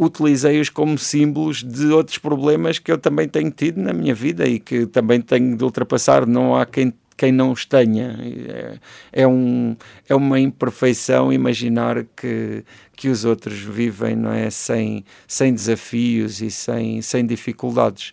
utilizei-os 0.00 0.68
como 0.68 0.98
símbolos 0.98 1.62
de 1.62 1.86
outros 1.86 2.18
problemas 2.18 2.80
que 2.80 2.90
eu 2.90 2.98
também 2.98 3.28
tenho 3.28 3.52
tido 3.52 3.80
na 3.80 3.92
minha 3.92 4.14
vida 4.14 4.48
e 4.48 4.58
que 4.58 4.84
também 4.86 5.20
tenho 5.20 5.56
de 5.56 5.62
ultrapassar. 5.62 6.26
Não 6.26 6.56
há 6.56 6.66
quem 6.66 6.92
quem 7.16 7.32
não 7.32 7.52
os 7.52 7.64
tenha. 7.64 8.16
É, 8.48 8.78
é, 9.22 9.26
um, 9.26 9.76
é 10.08 10.14
uma 10.14 10.38
imperfeição 10.40 11.32
imaginar 11.32 12.04
que, 12.16 12.64
que 12.96 13.08
os 13.08 13.24
outros 13.24 13.58
vivem 13.58 14.16
não 14.16 14.32
é, 14.32 14.50
sem, 14.50 15.04
sem 15.26 15.52
desafios 15.52 16.40
e 16.40 16.50
sem, 16.50 17.02
sem 17.02 17.26
dificuldades. 17.26 18.12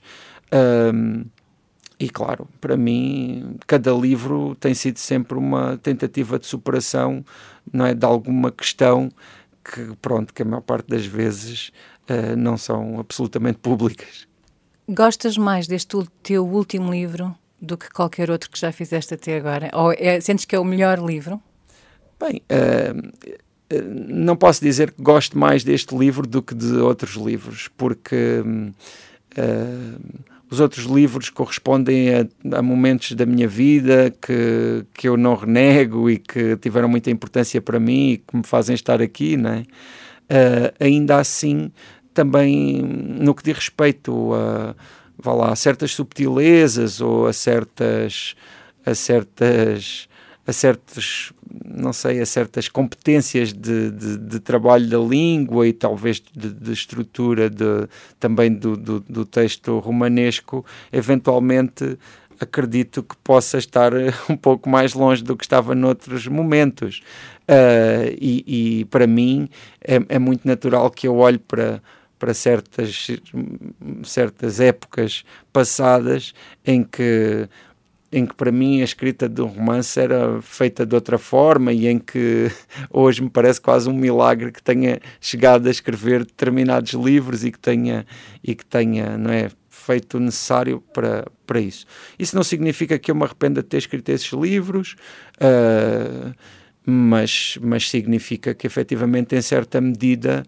Um, 0.54 1.26
e 2.00 2.10
claro, 2.10 2.48
para 2.62 2.78
mim, 2.78 3.58
cada 3.68 3.92
livro 3.92 4.56
tem 4.56 4.74
sido 4.74 4.98
sempre 4.98 5.38
uma 5.38 5.78
tentativa 5.78 6.40
de 6.40 6.46
superação 6.46 7.26
não 7.72 7.86
é, 7.86 7.94
de 7.94 8.06
alguma 8.06 8.52
questão 8.52 9.10
que, 9.64 9.96
pronto, 10.02 10.34
que 10.34 10.42
a 10.42 10.46
maior 10.46 10.62
parte 10.62 10.88
das 10.88 11.06
vezes 11.06 11.72
uh, 12.10 12.38
não 12.38 12.58
são 12.58 13.00
absolutamente 13.00 13.60
públicas. 13.60 14.28
Gostas 14.88 15.38
mais 15.38 15.68
deste 15.68 15.98
teu 16.24 16.48
último 16.48 16.90
livro 16.92 17.36
do 17.62 17.78
que 17.78 17.90
qualquer 17.90 18.30
outro 18.32 18.50
que 18.50 18.60
já 18.60 18.72
fizeste 18.72 19.14
até 19.14 19.38
agora? 19.38 19.70
Ou 19.74 19.92
é, 19.92 20.20
sentes 20.20 20.46
que 20.46 20.56
é 20.56 20.60
o 20.60 20.64
melhor 20.64 21.00
livro? 21.00 21.42
Bem, 22.20 22.42
uh, 22.52 23.12
não 23.96 24.36
posso 24.36 24.62
dizer 24.62 24.92
que 24.92 25.02
gosto 25.02 25.38
mais 25.38 25.64
deste 25.64 25.96
livro 25.96 26.28
do 26.28 26.42
que 26.42 26.56
de 26.56 26.74
outros 26.78 27.14
livros, 27.16 27.70
porque 27.78 28.44
uh, 29.38 30.20
os 30.50 30.60
outros 30.60 30.86
livros 30.86 31.30
correspondem 31.30 32.10
a, 32.14 32.58
a, 32.58 32.62
momentos 32.62 33.12
da 33.12 33.26
minha 33.26 33.48
vida 33.48 34.14
que, 34.22 34.86
que 34.94 35.08
eu 35.08 35.16
não 35.16 35.36
renego 35.36 36.10
e 36.10 36.18
que 36.18 36.58
tiveram 36.58 36.90
muita 36.90 37.12
importância 37.12 37.62
para 37.62 37.80
mim 37.80 38.14
e 38.14 38.18
que 38.18 38.36
me 38.36 38.44
fazem 38.44 38.74
estar 38.74 39.02
aqui, 39.02 39.38
não 39.38 39.52
é? 39.52 39.60
Uh, 40.32 40.74
ainda 40.80 41.18
assim, 41.18 41.72
também 42.14 42.82
no 42.82 43.34
que 43.34 43.44
diz 43.44 43.56
respeito 43.56 44.34
a 44.34 44.76
vá 45.20 45.34
lá, 45.34 45.52
a 45.52 45.56
certas 45.56 45.92
subtilezas 45.92 47.02
ou 47.02 47.28
a 47.28 47.34
certas 47.34 48.36
a 48.86 48.96
certas 48.96 50.08
a 50.48 50.54
certos 50.54 51.34
não 51.66 51.92
sei 51.92 52.22
a 52.22 52.26
certas 52.26 52.68
competências 52.68 53.52
de, 53.52 53.92
de, 53.92 54.18
de 54.18 54.40
trabalho 54.40 54.88
da 54.88 54.98
língua 54.98 55.68
e 55.68 55.74
talvez 55.74 56.22
de, 56.34 56.54
de 56.54 56.72
estrutura 56.72 57.50
de, 57.50 57.88
também 58.20 58.54
do, 58.54 58.78
do, 58.78 59.00
do 59.02 59.26
texto 59.26 59.80
romanesco 59.80 60.66
eventualmente 60.92 61.98
acredito 62.40 63.04
que 63.04 63.16
possa 63.18 63.58
estar 63.58 63.92
um 64.30 64.38
pouco 64.38 64.70
mais 64.70 64.94
longe 64.94 65.24
do 65.24 65.36
que 65.36 65.44
estava 65.44 65.76
noutros 65.76 66.26
momentos. 66.28 67.02
Uh, 67.50 68.14
e, 68.22 68.80
e, 68.82 68.86
para 68.86 69.08
mim 69.08 69.50
é, 69.82 70.00
é 70.08 70.20
muito 70.20 70.48
natural 70.48 70.90
que 70.92 71.08
eu 71.08 71.18
olhe 71.18 71.40
para 71.40 71.82
para 72.20 72.34
certas, 72.34 73.08
certas 74.04 74.60
épocas 74.60 75.24
passadas 75.52 76.34
em 76.66 76.84
que 76.84 77.48
em 78.12 78.26
que 78.26 78.34
para 78.34 78.52
mim 78.52 78.82
a 78.82 78.84
escrita 78.84 79.30
de 79.30 79.40
um 79.40 79.46
romance 79.46 80.00
era 80.00 80.42
feita 80.42 80.84
de 80.84 80.96
outra 80.96 81.20
forma 81.20 81.72
e 81.72 81.88
em 81.88 82.00
que 82.00 82.52
hoje 82.90 83.22
me 83.22 83.30
parece 83.30 83.62
quase 83.62 83.88
um 83.88 83.94
milagre 83.94 84.52
que 84.52 84.64
tenha 84.64 85.00
chegado 85.22 85.68
a 85.68 85.72
escrever 85.72 86.26
determinados 86.26 86.94
livros 86.94 87.46
e 87.46 87.52
que 87.52 87.60
tenha 87.60 88.06
e 88.44 88.56
que 88.56 88.66
tenha 88.66 89.16
não 89.16 89.32
é 89.32 89.50
feito 89.70 90.18
o 90.18 90.20
necessário 90.20 90.84
para, 90.94 91.26
para 91.48 91.60
isso. 91.60 91.86
Isso 92.18 92.36
não 92.36 92.44
significa 92.44 93.00
que 93.00 93.10
eu 93.10 93.16
me 93.16 93.24
arrependa 93.24 93.64
de 93.64 93.68
ter 93.70 93.78
escrito 93.78 94.10
esses 94.10 94.32
livros, 94.34 94.96
uh, 95.38 96.34
mas, 96.86 97.58
mas 97.62 97.90
significa 97.90 98.54
que 98.54 98.68
efetivamente, 98.68 99.36
em 99.36 99.42
certa 99.42 99.80
medida, 99.80 100.44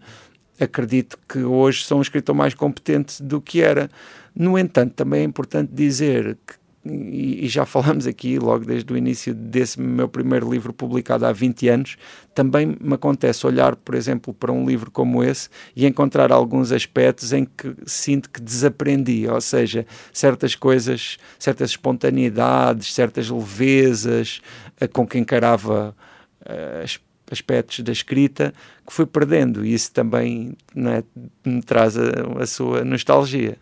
acredito 0.62 1.18
que 1.28 1.38
hoje 1.40 1.84
sou 1.84 1.98
um 1.98 2.02
escritor 2.02 2.34
mais 2.34 2.54
competente 2.54 3.22
do 3.22 3.40
que 3.40 3.60
era. 3.60 3.90
No 4.34 4.58
entanto, 4.58 4.94
também 4.94 5.20
é 5.20 5.24
importante 5.24 5.72
dizer 5.72 6.38
que 6.46 6.54
e, 6.84 7.46
já 7.48 7.64
falamos 7.66 8.06
aqui 8.06 8.38
logo 8.38 8.64
desde 8.64 8.92
o 8.92 8.96
início 8.96 9.34
desse 9.34 9.80
meu 9.80 10.08
primeiro 10.08 10.50
livro 10.50 10.72
publicado 10.72 11.24
há 11.24 11.32
20 11.32 11.68
anos, 11.68 11.96
também 12.34 12.76
me 12.80 12.94
acontece 12.94 13.46
olhar, 13.46 13.76
por 13.76 13.94
exemplo, 13.94 14.34
para 14.34 14.52
um 14.52 14.66
livro 14.66 14.90
como 14.90 15.22
esse 15.22 15.48
e 15.76 15.86
encontrar 15.86 16.32
alguns 16.32 16.72
aspectos 16.72 17.32
em 17.32 17.44
que 17.44 17.74
sinto 17.86 18.30
que 18.30 18.40
desaprendi, 18.40 19.28
ou 19.28 19.40
seja, 19.40 19.86
certas 20.12 20.54
coisas, 20.54 21.18
certas 21.38 21.70
espontaneidades, 21.70 22.92
certas 22.92 23.30
levezas 23.30 24.40
eh, 24.80 24.88
com 24.88 25.06
que 25.06 25.18
encarava 25.18 25.94
uh, 26.40 26.82
as 26.82 26.98
aspectos 27.32 27.80
da 27.80 27.90
escrita 27.90 28.52
que 28.86 28.92
fui 28.92 29.06
perdendo 29.06 29.64
e 29.64 29.72
isso 29.74 29.92
também 29.92 30.56
é, 30.76 31.02
me 31.44 31.62
traz 31.62 31.96
a, 31.96 32.10
a 32.40 32.46
sua 32.46 32.84
nostalgia. 32.84 33.56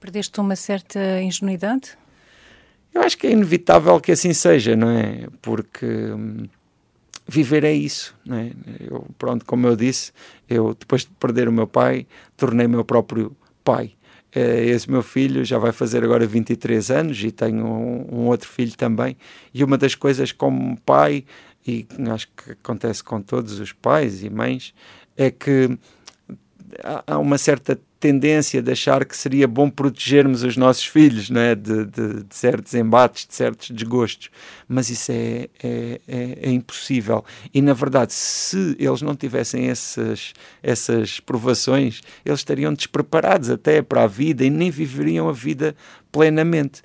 Perdeste 0.00 0.38
uma 0.38 0.54
certa 0.54 1.20
ingenuidade? 1.20 1.96
Eu 2.92 3.02
acho 3.02 3.18
que 3.18 3.26
é 3.26 3.32
inevitável 3.32 3.98
que 4.00 4.12
assim 4.12 4.32
seja, 4.32 4.76
não 4.76 4.90
é? 4.90 5.26
Porque 5.42 5.86
hum, 5.86 6.46
viver 7.26 7.64
é 7.64 7.72
isso, 7.72 8.14
não 8.24 8.36
é? 8.36 8.52
Eu, 8.78 9.06
pronto, 9.18 9.44
como 9.44 9.66
eu 9.66 9.74
disse, 9.74 10.12
eu 10.48 10.74
depois 10.74 11.02
de 11.02 11.10
perder 11.18 11.48
o 11.48 11.52
meu 11.52 11.66
pai, 11.66 12.06
tornei 12.36 12.68
meu 12.68 12.84
próprio 12.84 13.36
pai. 13.64 13.92
Eh, 14.34 14.66
esse 14.66 14.90
meu 14.90 15.02
filho 15.02 15.44
já 15.44 15.58
vai 15.58 15.72
fazer 15.72 16.02
agora 16.02 16.26
23 16.26 16.90
anos 16.90 17.22
e 17.22 17.30
tenho 17.30 17.64
um, 17.66 18.06
um 18.10 18.26
outro 18.26 18.48
filho 18.48 18.76
também. 18.76 19.16
E 19.52 19.62
uma 19.62 19.78
das 19.78 19.94
coisas 19.94 20.32
como 20.32 20.78
pai 20.80 21.24
e 21.66 21.86
acho 22.12 22.28
que 22.36 22.52
acontece 22.52 23.02
com 23.02 23.22
todos 23.22 23.58
os 23.58 23.72
pais 23.72 24.22
e 24.22 24.28
mães, 24.28 24.74
é 25.16 25.30
que 25.30 25.78
há 27.06 27.18
uma 27.18 27.38
certa 27.38 27.80
tendência 28.04 28.60
de 28.60 28.70
achar 28.70 29.02
que 29.06 29.16
seria 29.16 29.48
bom 29.48 29.70
protegermos 29.70 30.42
os 30.42 30.58
nossos 30.58 30.84
filhos 30.84 31.30
não 31.30 31.40
é? 31.40 31.54
de, 31.54 31.86
de, 31.86 32.22
de 32.24 32.34
certos 32.34 32.74
embates, 32.74 33.26
de 33.26 33.34
certos 33.34 33.70
desgostos. 33.70 34.28
Mas 34.68 34.90
isso 34.90 35.10
é, 35.10 35.48
é, 35.62 36.00
é, 36.06 36.38
é, 36.42 36.50
impossível. 36.50 37.24
E, 37.54 37.62
na 37.62 37.72
verdade, 37.72 38.12
se 38.12 38.76
eles 38.78 39.00
não 39.00 39.16
tivessem 39.16 39.70
essas, 39.70 40.34
essas 40.62 41.18
provações, 41.18 42.02
eles 42.26 42.40
estariam 42.40 42.74
despreparados 42.74 43.48
até 43.48 43.80
para 43.80 44.02
a 44.02 44.06
vida 44.06 44.44
e 44.44 44.50
nem 44.50 44.70
viveriam 44.70 45.26
a 45.26 45.32
vida 45.32 45.74
plenamente. 46.12 46.82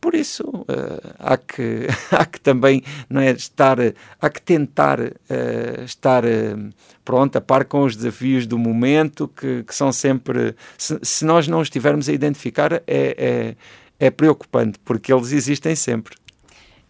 Por 0.00 0.14
isso, 0.14 0.42
uh, 0.42 1.14
há, 1.18 1.36
que, 1.36 1.86
há 2.10 2.24
que 2.24 2.40
também 2.40 2.82
não 3.10 3.20
é, 3.20 3.30
estar, 3.30 3.76
há 4.18 4.30
que 4.30 4.40
tentar 4.40 4.98
uh, 5.00 5.84
estar 5.84 6.24
uh, 6.24 6.70
pronto, 7.04 7.36
a 7.36 7.40
par 7.40 7.64
com 7.64 7.84
os 7.84 7.96
desafios 7.96 8.46
do 8.46 8.58
momento, 8.58 9.28
que, 9.28 9.62
que 9.64 9.74
são 9.74 9.92
sempre. 9.92 10.54
Se, 10.76 10.98
se, 11.02 11.24
nós 11.24 11.48
não 11.48 11.62
estivermos 11.62 12.08
a 12.08 12.12
identificar, 12.12 12.72
é, 12.72 12.82
é, 12.86 13.56
é, 13.98 14.10
preocupante, 14.10 14.78
porque 14.84 15.12
eles 15.12 15.32
existem 15.32 15.74
sempre. 15.74 16.16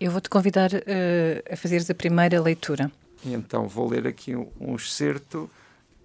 Eu 0.00 0.10
vou-te 0.10 0.28
convidar 0.28 0.70
a 1.50 1.56
fazeres 1.56 1.88
a 1.88 1.94
primeira 1.94 2.40
leitura. 2.40 2.90
Então, 3.24 3.68
vou 3.68 3.88
ler 3.88 4.06
aqui 4.06 4.34
um, 4.34 4.48
um 4.60 4.74
excerto 4.74 5.48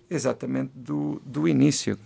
exatamente 0.09 0.71
do, 0.75 1.21
do 1.25 1.47
início. 1.47 1.97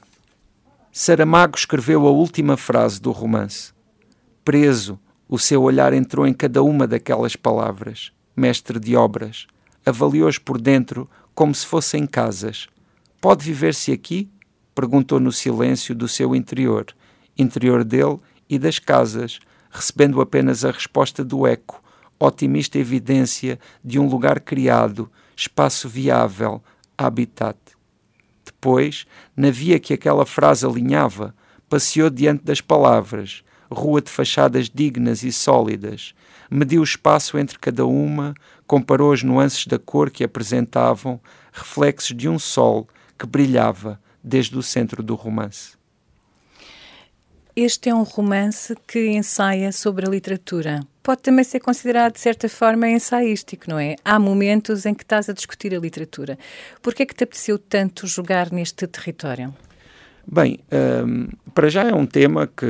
Saramago 0.91 1.58
escreveu 1.58 2.08
a 2.08 2.12
última 2.12 2.55
frase 2.55 3.01
do 3.01 3.12
romance 3.12 3.74
Preso, 4.43 5.00
o 5.29 5.38
seu 5.38 5.62
olhar 5.62 5.93
entrou 5.93 6.25
em 6.25 6.34
cada 6.34 6.63
uma 6.63 6.88
daquelas 6.88 7.36
palavras. 7.36 8.12
Mestre 8.36 8.79
de 8.79 8.96
obras. 8.96 9.46
Avaliou-as 9.86 10.39
por 10.39 10.60
dentro 10.60 11.08
como 11.42 11.56
se 11.56 11.66
fossem 11.66 12.06
casas. 12.06 12.68
Pode 13.20 13.44
viver-se 13.44 13.92
aqui? 13.92 14.30
Perguntou 14.76 15.20
no 15.20 15.32
silêncio 15.32 15.96
do 15.96 16.08
seu 16.08 16.36
interior, 16.36 16.86
interior 17.36 17.84
dele 17.84 18.20
e 18.48 18.60
das 18.60 18.78
casas, 18.78 19.40
recebendo 19.72 20.22
apenas 20.22 20.64
a 20.64 20.70
resposta 20.70 21.24
do 21.24 21.48
eco, 21.48 21.82
otimista 22.20 22.78
evidência 22.78 23.60
de 23.84 23.98
um 23.98 24.08
lugar 24.08 24.40
criado, 24.40 25.12
espaço 25.36 25.90
viável, 25.90 26.62
habitat. 26.96 27.58
Depois, 28.46 29.08
na 29.36 29.50
via 29.50 29.80
que 29.80 29.96
aquela 29.96 30.28
frase 30.28 30.64
alinhava, 30.64 31.34
passeou 31.68 32.12
diante 32.12 32.44
das 32.44 32.62
palavras, 32.62 33.44
rua 33.72 34.00
de 34.00 34.12
fachadas 34.12 34.70
dignas 34.70 35.24
e 35.24 35.32
sólidas, 35.32 36.14
mediu 36.51 36.81
o 36.81 36.84
espaço 36.84 37.38
entre 37.38 37.58
cada 37.58 37.86
uma, 37.86 38.36
comparou 38.67 39.13
as 39.13 39.24
nuances 39.24 39.65
da 39.65 39.79
cor 39.79 40.12
que 40.12 40.24
apresentavam, 40.24 41.20
reflexos 41.53 42.15
de 42.15 42.27
um 42.27 42.38
sol 42.38 42.88
que 43.17 43.25
brilhava 43.25 44.00
desde 44.22 44.58
o 44.58 44.62
centro 44.62 45.01
do 45.01 45.15
romance. 45.15 45.79
Este 47.55 47.89
é 47.89 47.96
um 47.96 48.03
romance 48.03 48.75
que 48.88 49.08
ensaia 49.10 49.72
sobre 49.72 50.05
a 50.05 50.10
literatura. 50.10 50.81
Pode 51.03 51.22
também 51.22 51.43
ser 51.43 51.60
considerado, 51.60 52.13
de 52.13 52.20
certa 52.20 52.48
forma, 52.48 52.89
ensaístico, 52.89 53.70
não 53.70 53.77
é? 53.77 53.96
Há 54.05 54.17
momentos 54.17 54.86
em 54.86 54.93
que 54.93 55.03
estás 55.03 55.29
a 55.29 55.34
discutir 55.34 55.75
a 55.75 55.79
literatura. 55.79 56.38
Por 56.81 56.93
que 56.93 57.03
é 57.03 57.05
que 57.05 57.15
te 57.15 57.24
apeteceu 57.24 57.60
tanto 57.60 58.08
jogar 58.08 58.51
neste 58.51 58.88
território? 58.88 59.53
Bem, 60.28 60.60
um, 60.72 61.28
para 61.54 61.70
já 61.70 61.84
é 61.84 61.94
um 61.94 62.06
tema 62.06 62.48
que 62.48 62.66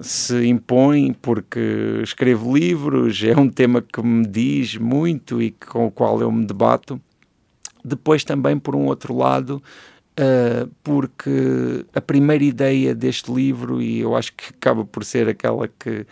se 0.00 0.46
impõe 0.46 1.12
porque 1.12 2.00
escrevo 2.02 2.56
livros, 2.56 3.22
é 3.22 3.38
um 3.38 3.48
tema 3.48 3.82
que 3.82 4.02
me 4.02 4.26
diz 4.26 4.76
muito 4.76 5.42
e 5.42 5.50
com 5.50 5.86
o 5.86 5.90
qual 5.90 6.20
eu 6.20 6.32
me 6.32 6.44
debato. 6.44 7.00
Depois, 7.84 8.24
também, 8.24 8.58
por 8.58 8.74
um 8.74 8.86
outro 8.86 9.14
lado, 9.14 9.62
uh, 10.18 10.70
porque 10.82 11.84
a 11.94 12.00
primeira 12.00 12.42
ideia 12.42 12.94
deste 12.94 13.30
livro, 13.30 13.82
e 13.82 14.00
eu 14.00 14.16
acho 14.16 14.32
que 14.32 14.46
acaba 14.50 14.84
por 14.84 15.04
ser 15.04 15.28
aquela 15.28 15.68
que, 15.68 16.06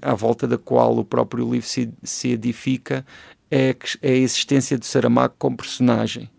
à 0.00 0.14
volta 0.14 0.46
da 0.46 0.56
qual 0.56 0.96
o 0.96 1.04
próprio 1.04 1.50
livro 1.50 1.66
se, 1.66 1.92
se 2.02 2.30
edifica, 2.30 3.04
é, 3.50 3.76
é 4.00 4.10
a 4.10 4.16
existência 4.16 4.78
de 4.78 4.86
Saramago 4.86 5.34
como 5.38 5.56
personagem. 5.56 6.30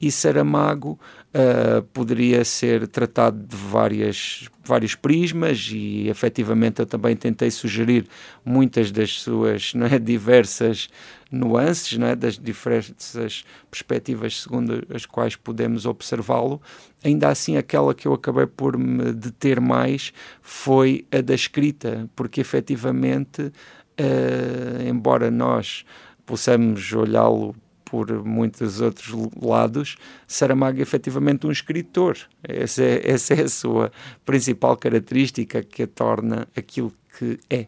E 0.00 0.12
Saramago 0.12 0.98
uh, 1.34 1.82
poderia 1.92 2.44
ser 2.44 2.86
tratado 2.86 3.38
de 3.44 3.56
várias, 3.56 4.48
vários 4.64 4.94
prismas 4.94 5.70
e 5.72 6.08
efetivamente 6.08 6.80
eu 6.80 6.86
também 6.86 7.16
tentei 7.16 7.50
sugerir 7.50 8.06
muitas 8.44 8.92
das 8.92 9.20
suas 9.20 9.74
não 9.74 9.86
é, 9.86 9.98
diversas 9.98 10.88
nuances, 11.30 11.98
não 11.98 12.06
é, 12.06 12.14
das 12.14 12.38
diversas 12.38 13.44
perspectivas 13.70 14.42
segundo 14.42 14.86
as 14.94 15.04
quais 15.04 15.34
podemos 15.34 15.84
observá-lo. 15.84 16.62
Ainda 17.02 17.28
assim, 17.28 17.56
aquela 17.56 17.94
que 17.94 18.06
eu 18.06 18.14
acabei 18.14 18.46
por 18.46 18.78
me 18.78 19.12
deter 19.12 19.60
mais 19.60 20.12
foi 20.40 21.04
a 21.10 21.20
da 21.20 21.34
escrita, 21.34 22.08
porque 22.14 22.40
efetivamente, 22.40 23.42
uh, 23.42 24.88
embora 24.88 25.28
nós 25.30 25.84
possamos 26.24 26.92
olhá-lo 26.92 27.56
por 27.90 28.24
muitos 28.24 28.80
outros 28.80 29.08
lados, 29.40 29.96
Saramago 30.26 30.78
é 30.78 30.82
efetivamente 30.82 31.46
um 31.46 31.50
escritor. 31.50 32.18
Essa 32.42 32.82
é, 32.82 33.10
essa 33.10 33.34
é 33.34 33.42
a 33.42 33.48
sua 33.48 33.90
principal 34.24 34.76
característica 34.76 35.62
que 35.62 35.84
a 35.84 35.86
torna 35.86 36.46
aquilo 36.54 36.92
que 37.18 37.40
é. 37.48 37.66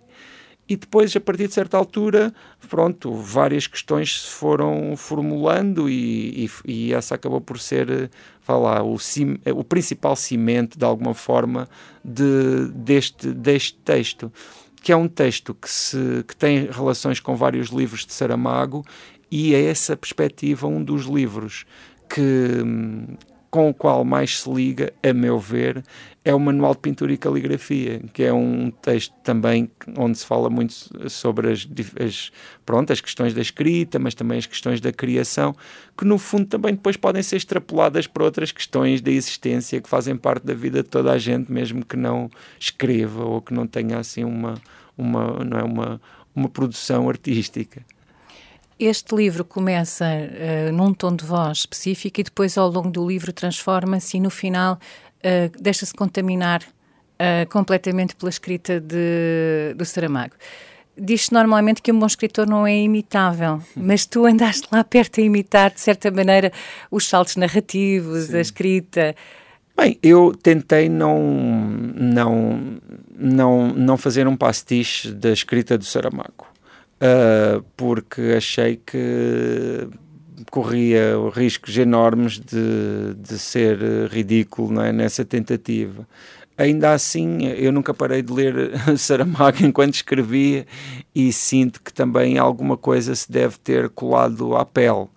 E 0.69 0.77
depois, 0.77 1.17
a 1.17 1.21
partir 1.21 1.49
de 1.49 1.55
certa 1.55 1.77
altura, 1.77 2.33
pronto, 2.69 3.13
várias 3.13 3.67
questões 3.67 4.21
se 4.23 4.31
foram 4.31 4.95
formulando 4.97 5.91
e, 5.91 6.45
e, 6.45 6.51
e 6.65 6.95
essa 6.95 7.17
acabou 7.17 7.41
por 7.41 7.59
ser, 7.59 8.09
vá 8.47 8.57
lá, 8.57 8.83
o, 8.83 8.97
cim, 8.97 9.39
o 9.53 9.65
principal 9.65 10.15
cimento, 10.15 10.79
de 10.79 10.85
alguma 10.85 11.13
forma, 11.13 11.69
de, 12.05 12.69
deste, 12.73 13.33
deste 13.33 13.75
texto 13.79 14.31
que 14.83 14.93
é 14.93 14.97
um 14.97 15.09
texto 15.09 15.55
que, 15.55 15.69
se, 15.69 16.25
que 16.27 16.35
tem 16.35 16.67
relações 16.71 17.21
com 17.21 17.37
vários 17.37 17.69
livros 17.69 18.07
de 18.07 18.15
Saramago 18.15 18.83
e 19.31 19.55
é 19.55 19.65
essa 19.65 19.97
perspectiva 19.97 20.67
um 20.67 20.83
dos 20.83 21.05
livros 21.05 21.65
que, 22.09 22.65
com 23.51 23.71
o 23.71 23.75
qual 23.75 24.05
mais 24.05 24.41
se 24.41 24.51
liga, 24.51 24.93
a 25.03 25.13
meu 25.13 25.39
ver, 25.39 25.85
é 26.25 26.35
o 26.35 26.39
Manual 26.39 26.75
de 26.75 26.81
Pintura 26.81 27.13
e 27.13 27.17
Caligrafia, 27.17 28.01
que 28.13 28.25
é 28.25 28.33
um 28.33 28.71
texto 28.71 29.15
também 29.23 29.71
onde 29.97 30.19
se 30.19 30.27
fala 30.27 30.51
muito 30.51 30.75
sobre 31.09 31.53
as, 31.53 31.67
as, 32.05 32.31
pronto, 32.67 32.93
as 32.93 33.01
questões 33.01 33.33
da 33.33 33.41
escrita, 33.41 33.99
mas 33.99 34.15
também 34.15 34.39
as 34.39 34.47
questões 34.47 34.81
da 34.81 34.93
criação, 34.93 35.55
que 35.97 36.05
no 36.05 36.19
fundo 36.19 36.47
também 36.47 36.75
depois 36.75 36.97
podem 36.97 37.23
ser 37.23 37.37
extrapoladas 37.37 38.07
para 38.07 38.25
outras 38.25 38.53
questões 38.53 39.01
da 39.01 39.11
existência 39.11 39.81
que 39.81 39.89
fazem 39.89 40.17
parte 40.17 40.45
da 40.45 40.55
vida 40.55 40.83
de 40.83 40.89
toda 40.89 41.13
a 41.13 41.19
gente, 41.19 41.51
mesmo 41.51 41.85
que 41.85 41.97
não 41.97 42.29
escreva 42.59 43.25
ou 43.25 43.41
que 43.41 43.55
não 43.55 43.67
tenha 43.67 43.99
assim 43.99 44.25
uma, 44.25 44.55
uma, 44.99 45.45
não 45.45 45.59
é 45.59 45.63
uma, 45.63 46.01
uma 46.35 46.49
produção 46.49 47.09
artística. 47.09 47.83
Este 48.83 49.15
livro 49.15 49.45
começa 49.45 50.07
uh, 50.07 50.73
num 50.73 50.95
tom 50.95 51.15
de 51.15 51.23
voz 51.23 51.59
específico 51.59 52.19
e 52.19 52.25
depois, 52.25 52.57
ao 52.57 52.67
longo 52.71 52.89
do 52.89 53.07
livro, 53.07 53.31
transforma-se 53.31 54.17
e 54.17 54.21
no 54.21 54.31
final 54.31 54.79
uh, 55.19 55.61
deixa-se 55.61 55.93
contaminar 55.93 56.63
uh, 56.63 57.47
completamente 57.51 58.17
pela 58.17 58.31
escrita 58.31 58.81
de, 58.81 59.75
do 59.77 59.85
Saramago. 59.85 60.33
Diz-se 60.97 61.31
normalmente 61.31 61.83
que 61.83 61.93
um 61.93 61.99
bom 61.99 62.07
escritor 62.07 62.49
não 62.49 62.67
é 62.67 62.75
imitável, 62.75 63.61
mas 63.77 64.07
tu 64.07 64.25
andaste 64.25 64.67
lá 64.73 64.83
perto 64.83 65.21
a 65.21 65.25
imitar, 65.25 65.75
de 65.75 65.81
certa 65.83 66.11
maneira, 66.11 66.51
os 66.91 67.07
saltos 67.07 67.37
narrativos, 67.37 68.29
Sim. 68.29 68.39
a 68.39 68.41
escrita. 68.41 69.15
Bem, 69.77 69.99
eu 70.03 70.35
tentei 70.43 70.89
não, 70.89 71.21
não, 71.95 72.81
não, 73.15 73.75
não 73.75 73.99
fazer 73.99 74.27
um 74.27 74.39
pastiche 74.39 75.13
da 75.13 75.33
escrita 75.33 75.77
do 75.77 75.85
Saramago 75.85 76.50
uh, 77.01 77.65
porque 77.77 78.35
achei 78.37 78.77
que 78.77 79.89
corria 80.51 81.15
riscos 81.33 81.77
enormes 81.77 82.39
de, 82.39 83.15
de 83.17 83.39
ser 83.39 83.79
ridículo 84.11 84.81
é, 84.81 84.93
nessa 84.93 85.25
tentativa. 85.25 86.07
Ainda 86.57 86.93
assim, 86.93 87.47
eu 87.47 87.73
nunca 87.73 87.95
parei 87.95 88.21
de 88.21 88.33
ler 88.33 88.73
Saramago 88.99 89.65
enquanto 89.65 89.95
escrevia 89.95 90.67
e 91.15 91.33
sinto 91.33 91.81
que 91.83 91.93
também 91.93 92.37
alguma 92.37 92.77
coisa 92.77 93.15
se 93.15 93.31
deve 93.31 93.57
ter 93.59 93.89
colado 93.89 94.55
à 94.55 94.65
pele. 94.65 95.09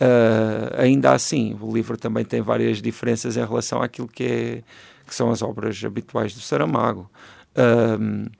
Uh, 0.00 0.76
ainda 0.76 1.12
assim, 1.12 1.56
o 1.60 1.72
livro 1.72 1.96
também 1.96 2.24
tem 2.24 2.40
várias 2.40 2.82
diferenças 2.82 3.36
em 3.36 3.44
relação 3.44 3.82
àquilo 3.82 4.08
que, 4.08 4.24
é, 4.24 4.62
que 5.06 5.14
são 5.14 5.30
as 5.30 5.40
obras 5.42 5.82
habituais 5.84 6.34
do 6.34 6.40
Saramago. 6.40 7.10
Uh, 7.52 8.30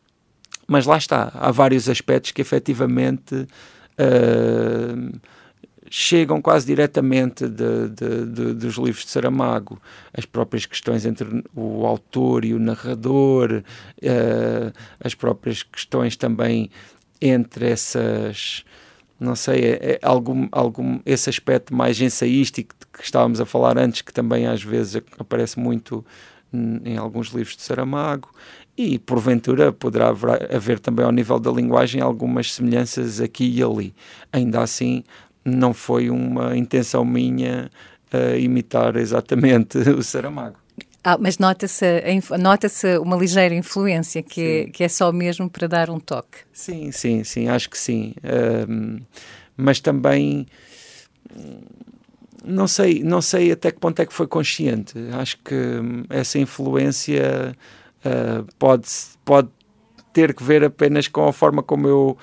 mas 0.70 0.86
lá 0.86 0.96
está, 0.96 1.32
há 1.34 1.50
vários 1.50 1.88
aspectos 1.88 2.30
que 2.30 2.40
efetivamente 2.40 3.34
uh, 3.34 5.20
chegam 5.90 6.40
quase 6.40 6.64
diretamente 6.64 7.48
de, 7.48 7.88
de, 7.88 8.26
de, 8.26 8.54
dos 8.54 8.76
livros 8.76 9.04
de 9.04 9.10
Saramago. 9.10 9.82
As 10.16 10.24
próprias 10.24 10.66
questões 10.66 11.04
entre 11.04 11.42
o 11.56 11.84
autor 11.84 12.44
e 12.44 12.54
o 12.54 12.60
narrador, 12.60 13.64
uh, 14.00 14.72
as 15.02 15.12
próprias 15.12 15.64
questões 15.64 16.14
também 16.14 16.70
entre 17.20 17.68
essas 17.68 18.64
não 19.18 19.34
sei, 19.34 19.72
é, 19.72 19.92
é 19.94 19.98
algum, 20.02 20.48
algum, 20.52 21.00
esse 21.04 21.28
aspecto 21.28 21.74
mais 21.74 22.00
ensaístico 22.00 22.76
que 22.92 23.02
estávamos 23.02 23.40
a 23.40 23.44
falar 23.44 23.76
antes, 23.76 24.02
que 24.02 24.12
também 24.12 24.46
às 24.46 24.62
vezes 24.62 25.02
aparece 25.18 25.58
muito 25.58 26.06
em 26.52 26.96
alguns 26.96 27.28
livros 27.28 27.56
de 27.56 27.62
Saramago, 27.62 28.28
e 28.80 28.98
porventura 28.98 29.72
poderá 29.72 30.08
haver 30.08 30.80
também 30.80 31.04
ao 31.04 31.12
nível 31.12 31.38
da 31.38 31.50
linguagem 31.50 32.00
algumas 32.00 32.54
semelhanças 32.54 33.20
aqui 33.20 33.44
e 33.44 33.62
ali. 33.62 33.94
Ainda 34.32 34.62
assim, 34.62 35.04
não 35.44 35.74
foi 35.74 36.08
uma 36.08 36.56
intenção 36.56 37.04
minha 37.04 37.70
uh, 38.12 38.36
imitar 38.38 38.96
exatamente 38.96 39.78
o 39.90 40.02
Saramago. 40.02 40.56
Ah, 41.02 41.16
mas 41.18 41.38
nota-se 41.38 41.84
nota 42.38 42.68
uma 43.00 43.16
ligeira 43.16 43.54
influência 43.54 44.22
que 44.22 44.42
é, 44.42 44.64
que 44.70 44.84
é 44.84 44.88
só 44.88 45.10
mesmo 45.10 45.48
para 45.48 45.66
dar 45.66 45.90
um 45.90 45.98
toque. 45.98 46.38
Sim, 46.52 46.92
sim, 46.92 47.24
sim, 47.24 47.48
acho 47.48 47.70
que 47.70 47.78
sim. 47.78 48.14
Uh, 48.18 49.00
mas 49.56 49.80
também 49.80 50.46
não 52.44 52.66
sei, 52.66 53.02
não 53.02 53.20
sei 53.20 53.52
até 53.52 53.70
que 53.70 53.78
ponto 53.78 54.00
é 54.00 54.06
que 54.06 54.12
foi 54.12 54.26
consciente. 54.26 54.94
Acho 55.12 55.38
que 55.38 55.54
hum, 55.54 56.04
essa 56.08 56.38
influência 56.38 57.56
uh, 58.04 58.46
pode, 58.58 58.86
pode 59.24 59.48
ter 60.12 60.34
que 60.34 60.42
ver 60.42 60.64
apenas 60.64 61.08
com 61.08 61.28
a 61.28 61.32
forma 61.32 61.62
como 61.62 61.88
eu 61.88 62.18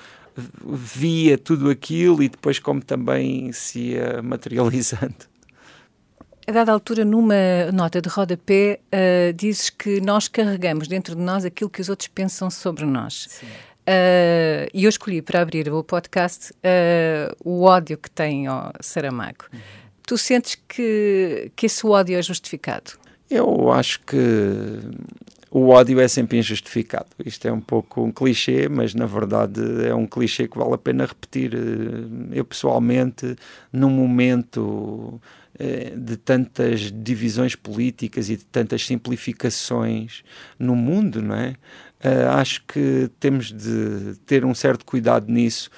via 0.64 1.36
tudo 1.36 1.68
aquilo 1.68 2.22
e 2.22 2.28
depois 2.28 2.58
como 2.58 2.82
também 2.82 3.52
se 3.52 3.92
ia 3.92 4.20
materializando. 4.22 5.26
A 6.46 6.52
dada 6.52 6.72
altura, 6.72 7.04
numa 7.04 7.70
nota 7.74 8.00
de 8.00 8.08
rodapé, 8.08 8.80
uh, 8.86 9.32
dizes 9.34 9.68
que 9.68 10.00
nós 10.00 10.28
carregamos 10.28 10.88
dentro 10.88 11.14
de 11.14 11.20
nós 11.20 11.44
aquilo 11.44 11.68
que 11.68 11.80
os 11.80 11.90
outros 11.90 12.08
pensam 12.08 12.50
sobre 12.50 12.86
nós. 12.86 13.42
Uh, 13.88 14.68
e 14.72 14.84
eu 14.84 14.88
escolhi 14.88 15.20
para 15.20 15.42
abrir 15.42 15.70
o 15.70 15.84
podcast 15.84 16.52
uh, 16.52 17.36
o 17.44 17.64
ódio 17.64 17.98
que 17.98 18.10
tem 18.10 18.46
ao 18.46 18.72
Saramago. 18.80 19.44
Uhum. 19.52 19.60
Tu 20.06 20.16
sentes 20.16 20.56
que, 20.66 21.52
que 21.54 21.66
esse 21.66 21.86
ódio 21.86 22.16
é 22.18 22.22
justificado? 22.22 22.92
Eu 23.28 23.70
acho 23.70 24.00
que 24.00 24.16
o 25.50 25.68
ódio 25.68 25.98
é 26.00 26.08
sempre 26.08 26.38
injustificado. 26.38 27.08
Isto 27.24 27.48
é 27.48 27.52
um 27.52 27.60
pouco 27.60 28.02
um 28.02 28.12
clichê, 28.12 28.68
mas 28.68 28.94
na 28.94 29.06
verdade 29.06 29.60
é 29.86 29.94
um 29.94 30.06
clichê 30.06 30.46
que 30.46 30.58
vale 30.58 30.74
a 30.74 30.78
pena 30.78 31.06
repetir. 31.06 31.52
Eu 32.32 32.44
pessoalmente, 32.44 33.34
num 33.72 33.90
momento 33.90 35.20
eh, 35.58 35.92
de 35.96 36.16
tantas 36.16 36.92
divisões 36.92 37.56
políticas 37.56 38.28
e 38.28 38.36
de 38.36 38.44
tantas 38.44 38.86
simplificações 38.86 40.22
no 40.58 40.76
mundo, 40.76 41.22
não 41.22 41.34
é? 41.34 41.54
Eh, 42.00 42.24
acho 42.24 42.62
que 42.66 43.10
temos 43.18 43.52
de 43.52 44.14
ter 44.26 44.44
um 44.44 44.54
certo 44.54 44.84
cuidado 44.84 45.32
nisso 45.32 45.70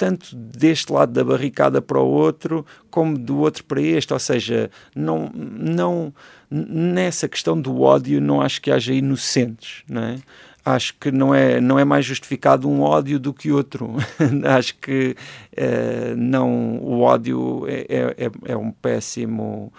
tanto 0.00 0.34
deste 0.34 0.90
lado 0.90 1.12
da 1.12 1.22
barricada 1.22 1.82
para 1.82 2.00
o 2.00 2.06
outro, 2.06 2.64
como 2.90 3.18
do 3.18 3.40
outro 3.40 3.62
para 3.64 3.82
este, 3.82 4.14
ou 4.14 4.18
seja, 4.18 4.70
não, 4.96 5.30
não, 5.34 6.10
nessa 6.50 7.28
questão 7.28 7.60
do 7.60 7.82
ódio 7.82 8.18
não 8.18 8.40
acho 8.40 8.62
que 8.62 8.70
haja 8.70 8.94
inocentes, 8.94 9.82
não 9.86 10.02
é? 10.02 10.16
acho 10.64 10.94
que 10.98 11.12
não 11.12 11.34
é, 11.34 11.60
não 11.60 11.78
é 11.78 11.84
mais 11.84 12.06
justificado 12.06 12.66
um 12.66 12.80
ódio 12.80 13.20
do 13.20 13.34
que 13.34 13.52
outro. 13.52 13.96
acho 14.56 14.74
que 14.76 15.14
uh, 15.52 16.16
não, 16.16 16.78
o 16.78 17.00
ódio 17.02 17.66
é, 17.68 17.80
é, 17.88 18.26
é, 18.26 18.52
é 18.52 18.56
um 18.56 18.70
péssimo. 18.70 19.70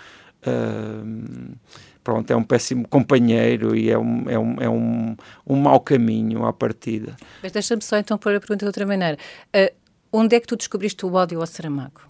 Uh, 0.46 1.56
pronto, 2.04 2.32
é 2.32 2.36
um 2.36 2.44
péssimo 2.44 2.88
companheiro 2.88 3.76
e 3.76 3.90
é 3.90 3.98
um, 3.98 4.30
é 4.30 4.38
um, 4.38 4.56
é 4.62 4.70
um, 4.70 5.16
um 5.48 5.56
mau 5.56 5.80
caminho 5.80 6.46
à 6.46 6.54
partida. 6.54 7.16
Mas 7.42 7.52
deixa-me 7.52 7.82
só 7.82 7.98
então 7.98 8.18
pôr 8.18 8.36
a 8.36 8.40
pergunta 8.40 8.66
de 8.66 8.68
outra 8.68 8.86
maneira. 8.86 9.18
Uh, 9.56 9.81
onde 10.12 10.36
é 10.36 10.40
que 10.40 10.48
tu 10.48 10.56
descobriste 10.56 11.06
o 11.06 11.14
ódio 11.14 11.40
ao 11.40 11.48
Saramago? 11.48 12.02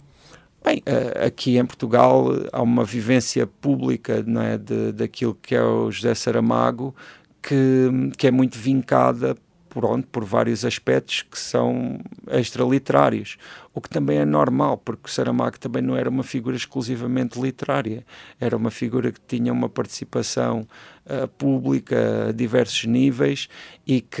Bem, 0.64 0.82
aqui 1.26 1.58
em 1.58 1.66
Portugal 1.66 2.28
há 2.52 2.62
uma 2.62 2.84
vivência 2.84 3.46
pública 3.46 4.22
não 4.24 4.42
é, 4.42 4.56
de, 4.56 4.92
daquilo 4.92 5.34
que 5.34 5.56
é 5.56 5.62
o 5.62 5.90
José 5.90 6.14
Saramago 6.14 6.94
que, 7.42 7.88
que 8.16 8.28
é 8.28 8.30
muito 8.30 8.56
vincada 8.56 9.36
por, 9.72 10.02
por 10.02 10.22
vários 10.22 10.66
aspectos 10.66 11.22
que 11.22 11.38
são 11.38 11.98
extraliterários, 12.30 13.38
o 13.72 13.80
que 13.80 13.88
também 13.88 14.18
é 14.18 14.24
normal, 14.24 14.76
porque 14.76 15.10
Saramago 15.10 15.58
também 15.58 15.80
não 15.80 15.96
era 15.96 16.10
uma 16.10 16.22
figura 16.22 16.54
exclusivamente 16.54 17.40
literária, 17.40 18.04
era 18.38 18.54
uma 18.54 18.70
figura 18.70 19.10
que 19.10 19.20
tinha 19.26 19.50
uma 19.50 19.70
participação 19.70 20.68
uh, 21.06 21.26
pública 21.38 22.28
a 22.28 22.32
diversos 22.32 22.84
níveis 22.84 23.48
e 23.86 24.02
que, 24.02 24.20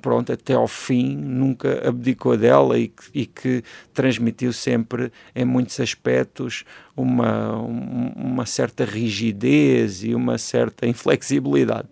pronto, 0.00 0.32
até 0.32 0.54
ao 0.54 0.68
fim 0.68 1.16
nunca 1.16 1.88
abdicou 1.88 2.36
dela 2.36 2.78
e 2.78 2.86
que, 2.86 3.02
e 3.12 3.26
que 3.26 3.64
transmitiu 3.92 4.52
sempre, 4.52 5.10
em 5.34 5.44
muitos 5.44 5.80
aspectos, 5.80 6.64
uma, 6.96 7.56
uma 7.56 8.46
certa 8.46 8.84
rigidez 8.84 10.04
e 10.04 10.14
uma 10.14 10.38
certa 10.38 10.86
inflexibilidade. 10.86 11.88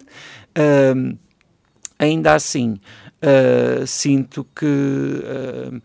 Ainda 1.98 2.34
assim 2.34 2.78
uh, 3.22 3.86
sinto 3.86 4.46
que 4.54 4.66
uh, 4.66 5.76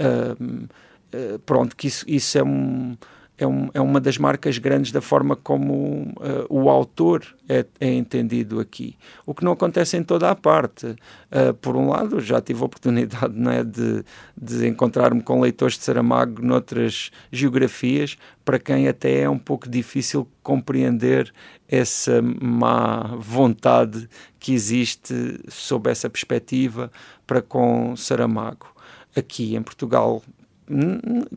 uh, 0.00 1.38
pronto 1.40 1.76
que 1.76 1.86
isso, 1.86 2.04
isso 2.08 2.38
é 2.38 2.42
um 2.42 2.96
é, 3.38 3.46
um, 3.46 3.70
é 3.72 3.80
uma 3.80 4.00
das 4.00 4.18
marcas 4.18 4.58
grandes 4.58 4.90
da 4.90 5.00
forma 5.00 5.36
como 5.36 6.12
uh, 6.16 6.46
o 6.50 6.68
autor 6.68 7.24
é, 7.48 7.64
é, 7.78 7.92
entendido 7.94 8.58
aqui. 8.58 8.96
O 9.24 9.32
que 9.32 9.44
não 9.44 9.52
acontece 9.52 9.96
em 9.96 10.02
toda 10.02 10.28
a 10.28 10.34
parte. 10.34 10.86
Uh, 10.86 11.54
por 11.60 11.76
um 11.76 11.88
lado, 11.88 12.20
já 12.20 12.40
tive 12.40 12.60
a 12.62 12.66
oportunidade 12.66 13.34
é, 13.48 13.62
de, 13.62 14.04
de 14.36 14.66
encontrar-me 14.66 15.22
com 15.22 15.40
leitores 15.40 15.78
de 15.78 15.84
Saramago 15.84 16.42
noutras 16.42 17.12
geografias, 17.30 18.16
para 18.44 18.58
quem 18.58 18.88
até 18.88 19.20
é 19.20 19.30
um 19.30 19.38
pouco 19.38 19.68
difícil 19.68 20.28
compreender 20.42 21.32
essa 21.68 22.20
má 22.22 23.14
vontade 23.18 24.08
que 24.40 24.52
existe 24.52 25.38
sob 25.48 25.88
essa 25.88 26.10
perspectiva 26.10 26.90
para 27.26 27.40
com 27.40 27.94
Saramago. 27.94 28.66
Aqui 29.14 29.54
em 29.54 29.62
Portugal 29.62 30.22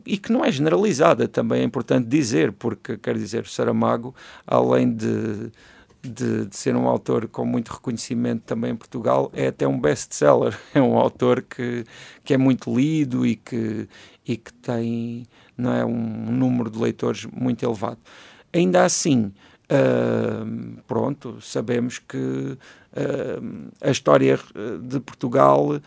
e 0.04 0.18
que 0.18 0.32
não 0.32 0.44
é 0.44 0.52
generalizada, 0.52 1.26
também 1.26 1.62
é 1.62 1.64
importante 1.64 2.06
dizer, 2.06 2.52
porque 2.52 2.96
quer 2.96 3.16
dizer, 3.16 3.46
Saramago, 3.46 4.14
além 4.46 4.94
de, 4.94 5.50
de, 6.02 6.46
de, 6.46 6.56
ser 6.56 6.76
um 6.76 6.86
autor 6.86 7.28
com 7.28 7.46
muito 7.46 7.72
reconhecimento 7.72 8.42
também 8.44 8.72
em 8.72 8.76
Portugal, 8.76 9.30
é 9.34 9.46
até 9.46 9.66
um 9.66 9.80
best-seller, 9.80 10.58
é 10.74 10.82
um 10.82 10.98
autor 10.98 11.42
que, 11.42 11.84
que 12.22 12.34
é 12.34 12.36
muito 12.36 12.74
lido 12.74 13.24
e 13.26 13.36
que, 13.36 13.88
e 14.26 14.36
que 14.36 14.52
tem 14.52 15.26
não 15.56 15.72
é, 15.72 15.84
um 15.84 16.30
número 16.30 16.70
de 16.70 16.78
leitores 16.78 17.26
muito 17.26 17.64
elevado. 17.64 17.98
Ainda 18.52 18.84
assim, 18.84 19.32
uh, 19.70 20.82
pronto, 20.86 21.40
sabemos 21.40 21.98
que 21.98 22.18
uh, 22.18 23.70
a 23.80 23.90
história 23.90 24.38
de 24.82 25.00
Portugal 25.00 25.80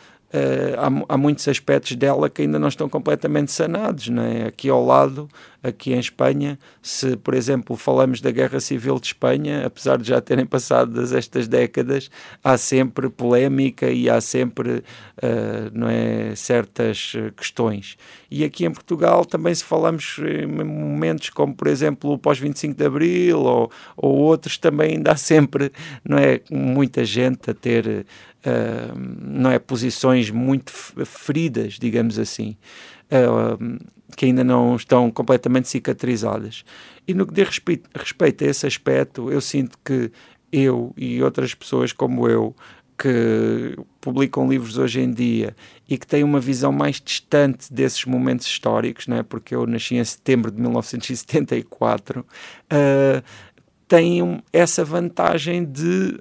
há, 0.77 1.13
há, 1.13 1.17
muitos 1.17 1.47
aspectos 1.47 1.95
dela 1.95 2.29
que 2.29 2.41
ainda 2.41 2.59
não 2.59 2.67
estão 2.67 2.89
completamente 2.89 3.51
sanados. 3.51 4.09
Né? 4.09 4.45
Aqui 4.47 4.69
ao 4.69 4.83
lado, 4.85 5.29
aqui 5.63 5.93
em 5.93 5.99
Espanha, 5.99 6.59
se, 6.81 7.15
por 7.17 7.33
exemplo, 7.33 7.75
falamos 7.75 8.21
da 8.21 8.31
Guerra 8.31 8.59
Civil 8.59 8.99
de 8.99 9.07
Espanha, 9.07 9.65
apesar 9.65 9.97
de 9.97 10.07
já 10.07 10.21
terem 10.21 10.45
passado 10.45 11.01
estas 11.15 11.47
décadas, 11.47 12.09
há 12.43 12.57
sempre 12.57 13.09
polémica 13.09 13.89
e 13.89 14.09
há 14.09 14.19
sempre 14.21 14.69
uh, 14.71 15.71
não 15.73 15.87
é, 15.89 16.35
certas 16.35 17.13
questões. 17.35 17.97
E 18.29 18.43
aqui 18.43 18.65
em 18.65 18.71
Portugal 18.71 19.25
também 19.25 19.53
se 19.53 19.63
falamos 19.63 20.17
em 20.19 20.47
momentos 20.47 21.29
como, 21.29 21.55
por 21.55 21.67
exemplo, 21.67 22.11
o 22.11 22.17
pós-25 22.17 22.75
de 22.75 22.85
Abril 22.85 23.39
ou, 23.39 23.71
ou 23.95 24.15
outros, 24.15 24.57
também 24.57 24.95
ainda 24.95 25.11
há 25.11 25.15
sempre 25.15 25.71
não 26.03 26.17
é, 26.17 26.41
muita 26.51 27.05
gente 27.05 27.49
a 27.49 27.53
ter 27.53 28.05
uh, 28.45 28.97
não 29.21 29.51
é, 29.51 29.59
posições 29.59 30.29
muito 30.29 30.71
feridas, 31.05 31.73
digamos 31.73 32.19
assim, 32.19 32.55
uh, 33.11 33.77
que 34.15 34.25
ainda 34.25 34.43
não 34.43 34.75
estão 34.75 35.11
completamente 35.11 35.67
cicatrizadas. 35.67 36.63
E 37.07 37.13
no 37.13 37.25
que 37.25 37.33
diz 37.33 37.47
respeito, 37.47 37.89
respeito 37.93 38.43
a 38.43 38.47
esse 38.47 38.65
aspecto, 38.65 39.31
eu 39.31 39.41
sinto 39.41 39.77
que 39.83 40.11
eu 40.51 40.93
e 40.95 41.21
outras 41.21 41.53
pessoas 41.53 41.91
como 41.91 42.27
eu 42.29 42.55
que 42.97 43.77
publicam 43.99 44.47
livros 44.47 44.77
hoje 44.77 45.01
em 45.01 45.11
dia 45.11 45.55
e 45.87 45.97
que 45.97 46.07
têm 46.07 46.23
uma 46.23 46.39
visão 46.39 46.71
mais 46.71 47.01
distante 47.01 47.71
desses 47.71 48.05
momentos 48.05 48.47
históricos, 48.47 49.05
não 49.05 49.17
é? 49.17 49.23
porque 49.23 49.53
eu 49.53 49.67
nasci 49.67 49.95
em 49.95 50.03
setembro 50.03 50.49
de 50.49 50.61
1974, 50.61 52.21
uh, 52.21 53.23
têm 53.87 54.43
essa 54.51 54.83
vantagem 54.83 55.63
de, 55.63 56.17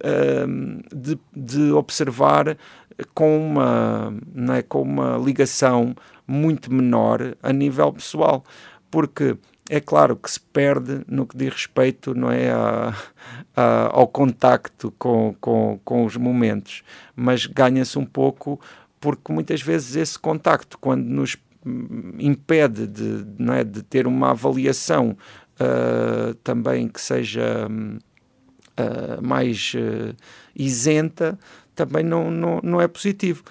de, 0.95 1.19
de, 1.35 1.73
observar 1.73 2.57
com 3.15 3.39
uma, 3.39 4.15
é, 4.57 4.63
com 4.63 4.83
uma 4.83 5.17
ligação 5.17 5.95
muito 6.27 6.73
menor 6.73 7.37
a 7.43 7.53
nível 7.53 7.93
pessoal, 7.93 8.45
porque 8.91 9.37
é 9.71 9.81
claro 9.81 10.15
que 10.17 10.31
se 10.31 10.41
perde 10.41 11.03
no 11.09 11.27
que 11.27 11.37
diz 11.37 11.53
respeito 11.53 12.15
não 12.15 12.31
é, 12.31 12.51
a, 12.51 12.95
a, 13.57 13.97
ao 13.97 14.07
contacto 14.07 14.93
com, 14.99 15.35
com, 15.41 15.81
com 15.85 16.05
os 16.05 16.17
momentos, 16.17 16.83
mas 17.17 17.47
ganha-se 17.47 17.99
um 17.99 18.05
pouco 18.05 18.61
porque 19.05 19.33
muitas 19.33 19.61
vezes 19.61 19.97
esse 19.97 20.19
contacto, 20.19 20.79
quando 20.79 21.05
nos 21.05 21.37
impede 22.19 22.87
de, 22.87 23.27
não 23.39 23.53
é, 23.53 23.63
de 23.63 23.83
ter 23.83 24.07
uma 24.07 24.31
avaliação 24.31 25.17
uh, 25.61 26.35
também 26.43 26.89
que 26.89 27.01
seja 27.01 27.69
uh, 27.69 29.23
mais 29.23 29.73
uh, 29.75 30.15
isenta, 30.55 31.39
também 31.75 32.05
não, 32.05 32.31
não, 32.31 32.61
não 32.63 32.81
é 32.81 32.89
positivo. 32.89 33.43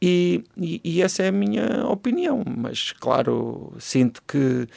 E, 0.00 0.44
e, 0.56 0.80
e, 0.84 1.02
essa 1.02 1.22
é 1.22 1.28
a 1.28 1.32
minha 1.32 1.86
opinião, 1.86 2.44
mas 2.44 2.92
claro, 2.92 3.72
sinto 3.78 4.22
que 4.28 4.68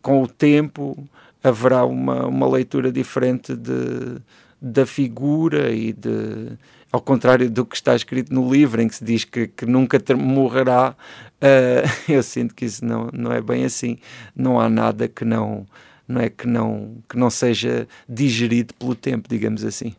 com 0.00 0.22
o 0.22 0.28
tempo 0.28 0.96
haverá 1.42 1.84
uma, 1.84 2.26
uma 2.26 2.48
leitura 2.48 2.90
diferente 2.90 3.54
de, 3.54 4.18
da 4.62 4.86
figura 4.86 5.72
e 5.72 5.92
de, 5.92 6.56
ao 6.94 7.00
contrário 7.00 7.50
do 7.50 7.66
que 7.66 7.74
está 7.74 7.96
escrito 7.96 8.32
no 8.32 8.48
livro, 8.48 8.80
em 8.80 8.86
que 8.86 8.94
se 8.94 9.04
diz 9.04 9.24
que, 9.24 9.48
que 9.48 9.66
nunca 9.66 10.00
morrerá, 10.16 10.94
uh, 11.42 11.90
eu 12.08 12.22
sinto 12.22 12.54
que 12.54 12.64
isso 12.64 12.84
não, 12.84 13.10
não 13.12 13.32
é 13.32 13.40
bem 13.40 13.64
assim. 13.64 13.98
Não 14.32 14.60
há 14.60 14.68
nada 14.68 15.08
que 15.08 15.24
não, 15.24 15.66
não 16.06 16.20
é 16.20 16.30
que 16.30 16.46
não, 16.46 16.98
que 17.08 17.16
não 17.16 17.30
seja 17.30 17.88
digerido 18.08 18.72
pelo 18.74 18.94
tempo, 18.94 19.28
digamos 19.28 19.64
assim. 19.64 19.92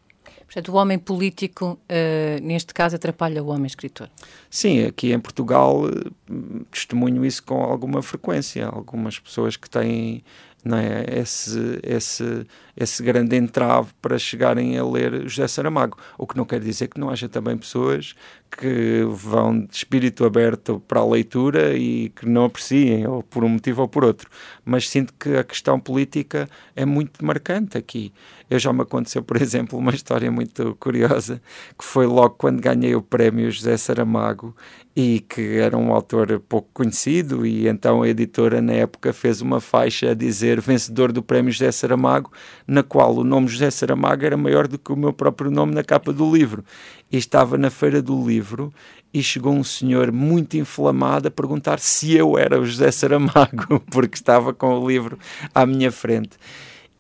Portanto, 0.46 0.72
o 0.72 0.76
homem 0.76 0.98
político, 0.98 1.78
uh, 1.84 2.42
neste 2.42 2.74
caso, 2.74 2.96
atrapalha 2.96 3.44
o 3.44 3.48
homem 3.48 3.66
escritor. 3.66 4.10
Sim, 4.50 4.86
aqui 4.86 5.12
em 5.12 5.20
Portugal 5.20 5.84
uh, 5.84 6.66
testemunho 6.72 7.26
isso 7.26 7.44
com 7.44 7.62
alguma 7.62 8.02
frequência. 8.02 8.68
Algumas 8.68 9.20
pessoas 9.20 9.58
que 9.58 9.70
têm 9.70 10.24
não 10.66 10.78
é? 10.78 11.06
esse, 11.20 11.80
esse, 11.84 12.48
esse 12.76 13.02
grande 13.02 13.36
entrave 13.36 13.90
para 14.02 14.18
chegarem 14.18 14.78
a 14.78 14.86
ler 14.86 15.28
José 15.28 15.48
Saramago. 15.48 15.98
O 16.18 16.28
que 16.28 16.36
não 16.36 16.46
quer 16.46 16.60
dizer 16.60 16.88
que 16.88 17.00
não 17.00 17.10
haja 17.10 17.30
também 17.30 17.58
pessoas 17.58 18.16
que 18.58 19.06
vão 19.10 19.66
de 19.66 19.76
espírito 19.76 20.26
aberto 20.26 20.82
para 20.88 21.00
a 21.02 21.06
leitura 21.06 21.76
e 21.76 22.10
que 22.10 22.26
não 22.26 22.46
apreciem, 22.46 23.06
ou 23.06 23.22
por 23.22 23.44
um 23.44 23.50
motivo 23.50 23.82
ou 23.82 23.88
por 23.88 24.06
outro. 24.06 24.30
Mas 24.64 24.90
sinto 24.90 25.14
que 25.20 25.36
a 25.36 25.44
questão 25.44 25.80
política 25.80 26.50
é 26.76 26.86
muito 26.86 27.24
marcante 27.26 27.78
aqui. 27.78 28.14
Eu 28.50 28.60
já 28.60 28.72
me 28.72 28.82
aconteceu, 28.82 29.24
por 29.24 29.38
exemplo, 29.42 29.78
uma 29.78 29.94
história 29.94 30.32
muito 30.32 30.76
curiosa, 30.80 31.42
que 31.78 31.84
foi 31.84 32.06
logo 32.06 32.36
quando 32.36 32.62
ganhei 32.62 32.96
o 32.96 33.02
prémio 33.02 33.52
José 33.52 33.76
Saramago 33.76 34.56
e 34.96 35.20
que 35.20 35.58
era 35.58 35.78
um 35.78 35.92
autor 35.92 36.40
pouco 36.48 36.70
conhecido 36.74 37.46
e 37.46 37.68
então 37.68 38.02
a 38.02 38.08
editora 38.08 38.62
na 38.62 38.72
época 38.72 39.12
fez 39.12 39.42
uma 39.42 39.60
faixa 39.60 40.12
a 40.12 40.14
dizer 40.14 40.62
vencedor 40.62 41.12
do 41.12 41.22
prémio 41.22 41.52
José 41.52 41.70
Saramago, 41.70 42.32
na 42.68 42.84
qual 42.84 43.16
o 43.16 43.24
nome 43.24 43.48
José 43.48 43.70
Saramago 43.70 44.26
era 44.26 44.38
maior 44.38 44.68
do 44.68 44.80
que 44.80 44.92
o 44.92 44.96
meu 44.96 45.14
próprio 45.14 45.52
nome 45.52 45.74
na 45.74 45.84
capa 45.84 46.12
do 46.12 46.34
livro. 46.34 46.64
E 47.12 47.18
estava 47.18 47.58
na 47.58 47.70
feira 47.70 48.02
do 48.02 48.28
livro 48.28 48.74
e 49.14 49.22
chegou 49.24 49.54
um 49.54 49.64
senhor 49.64 50.12
muito 50.12 50.58
inflamado 50.58 51.28
a 51.28 51.32
perguntar 51.32 51.80
se 51.80 52.16
eu 52.16 52.38
era 52.38 52.60
o 52.60 52.66
José 52.66 52.92
Saramago, 52.92 53.80
porque 53.92 54.16
estava 54.16 54.54
com 54.54 54.78
o 54.78 54.88
livro 54.88 55.18
à 55.54 55.66
minha 55.66 55.92
frente. 55.92 56.38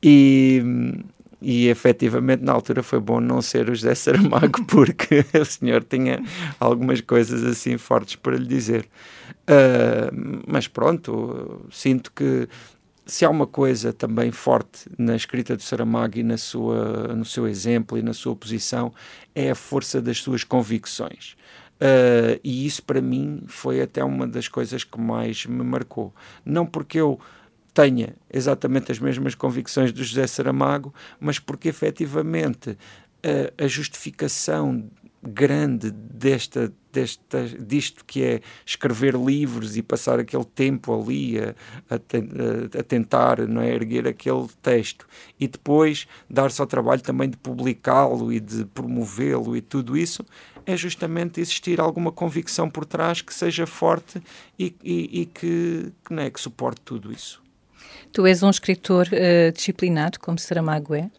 E, 0.01 0.63
e 1.41 1.67
efetivamente 1.67 2.43
na 2.43 2.53
altura 2.53 2.83
foi 2.83 2.99
bom 2.99 3.19
não 3.19 3.41
ser 3.41 3.69
o 3.69 3.75
José 3.75 3.95
Saramago, 3.95 4.63
porque 4.67 5.25
o 5.33 5.43
senhor 5.45 5.83
tinha 5.83 6.23
algumas 6.59 7.01
coisas 7.01 7.43
assim 7.43 7.77
fortes 7.77 8.15
para 8.15 8.37
lhe 8.37 8.47
dizer. 8.47 8.87
Uh, 9.47 10.41
mas 10.47 10.67
pronto, 10.67 11.61
sinto 11.71 12.11
que 12.11 12.47
se 13.05 13.23
há 13.23 13.29
uma 13.29 13.45
coisa 13.45 13.93
também 13.93 14.31
forte 14.31 14.89
na 14.97 15.15
escrita 15.15 15.55
do 15.55 15.61
Saramago 15.61 16.17
e 16.17 16.23
na 16.23 16.37
sua, 16.37 17.15
no 17.15 17.25
seu 17.25 17.47
exemplo 17.47 17.97
e 17.97 18.01
na 18.01 18.13
sua 18.13 18.35
posição, 18.35 18.93
é 19.33 19.51
a 19.51 19.55
força 19.55 20.01
das 20.01 20.19
suas 20.19 20.43
convicções. 20.43 21.35
Uh, 21.75 22.39
e 22.43 22.65
isso 22.65 22.81
para 22.83 23.01
mim 23.01 23.43
foi 23.47 23.81
até 23.81 24.03
uma 24.03 24.25
das 24.25 24.47
coisas 24.47 24.83
que 24.83 24.99
mais 24.99 25.45
me 25.45 25.63
marcou. 25.63 26.13
Não 26.43 26.65
porque 26.65 26.99
eu 26.99 27.19
tenha 27.73 28.15
exatamente 28.31 28.91
as 28.91 28.99
mesmas 28.99 29.35
convicções 29.35 29.91
do 29.91 30.03
José 30.03 30.25
Saramago, 30.25 30.93
mas 31.19 31.37
porque 31.37 31.67
efetivamente 31.67 32.71
uh, 32.71 33.63
a 33.63 33.67
justificação 33.67 34.89
grande 35.21 35.91
desta, 35.91 36.71
desta, 36.95 37.45
disto 37.59 38.05
que 38.05 38.23
é 38.23 38.41
escrever 38.65 39.15
livros 39.15 39.75
e 39.75 39.83
passar 39.83 40.17
aquele 40.17 40.45
tempo 40.45 40.97
ali 40.97 41.37
a, 41.37 41.53
a, 41.89 42.79
a, 42.79 42.83
tentar 42.83 43.45
não 43.45 43.61
é, 43.61 43.69
erguer 43.69 44.07
aquele 44.07 44.47
texto 44.61 45.05
e 45.37 45.47
depois 45.47 46.07
dar-se 46.29 46.61
ao 46.61 46.67
trabalho 46.67 47.01
também 47.01 47.29
de 47.29 47.35
publicá-lo 47.35 48.31
e 48.31 48.39
de 48.39 48.63
promovê-lo 48.65 49.57
e 49.57 49.61
tudo 49.61 49.97
isso 49.97 50.25
é 50.65 50.75
justamente 50.77 51.41
existir 51.41 51.81
alguma 51.81 52.11
convicção 52.11 52.69
por 52.69 52.85
trás 52.85 53.21
que 53.21 53.33
seja 53.33 53.67
forte 53.67 54.21
e, 54.57 54.73
e, 54.81 55.21
e 55.21 55.25
que, 55.25 55.91
que, 56.05 56.13
não 56.13 56.23
é, 56.23 56.29
que 56.29 56.39
suporte 56.39 56.81
tudo 56.81 57.11
isso. 57.11 57.43
Tu 58.11 58.25
és 58.25 58.41
um 58.41 58.49
escritor 58.49 59.07
uh, 59.07 59.51
disciplinado, 59.51 60.19
como 60.19 60.39
Saramago 60.39 60.95
é? 60.95 61.11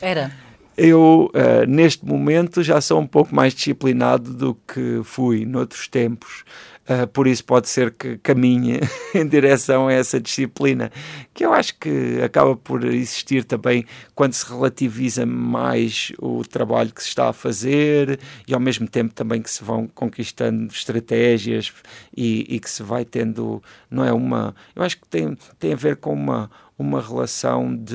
Era. 0.00 0.30
Eu, 0.76 1.30
uh, 1.34 1.66
neste 1.66 2.04
momento, 2.04 2.62
já 2.62 2.80
sou 2.80 3.00
um 3.00 3.06
pouco 3.06 3.34
mais 3.34 3.54
disciplinado 3.54 4.32
do 4.32 4.54
que 4.54 5.00
fui 5.04 5.44
noutros 5.44 5.86
tempos. 5.86 6.44
Uh, 6.82 7.06
por 7.06 7.28
isso 7.28 7.44
pode 7.44 7.68
ser 7.68 7.92
que 7.92 8.18
caminhe 8.18 8.80
em 9.14 9.24
direção 9.24 9.86
a 9.86 9.92
essa 9.92 10.20
disciplina, 10.20 10.90
que 11.32 11.46
eu 11.46 11.52
acho 11.52 11.78
que 11.78 12.20
acaba 12.20 12.56
por 12.56 12.84
existir 12.84 13.44
também 13.44 13.84
quando 14.16 14.32
se 14.32 14.44
relativiza 14.48 15.24
mais 15.24 16.10
o 16.18 16.42
trabalho 16.42 16.92
que 16.92 17.00
se 17.00 17.10
está 17.10 17.28
a 17.28 17.32
fazer 17.32 18.18
e 18.48 18.52
ao 18.52 18.58
mesmo 18.58 18.88
tempo 18.88 19.14
também 19.14 19.40
que 19.40 19.48
se 19.48 19.62
vão 19.62 19.86
conquistando 19.86 20.72
estratégias 20.72 21.72
e, 22.16 22.46
e 22.48 22.58
que 22.58 22.68
se 22.68 22.82
vai 22.82 23.04
tendo, 23.04 23.62
não 23.88 24.04
é 24.04 24.12
uma, 24.12 24.52
eu 24.74 24.82
acho 24.82 24.96
que 25.00 25.06
tem, 25.06 25.38
tem 25.60 25.74
a 25.74 25.76
ver 25.76 25.98
com 25.98 26.12
uma, 26.12 26.50
uma 26.76 27.00
relação 27.00 27.76
de, 27.76 27.94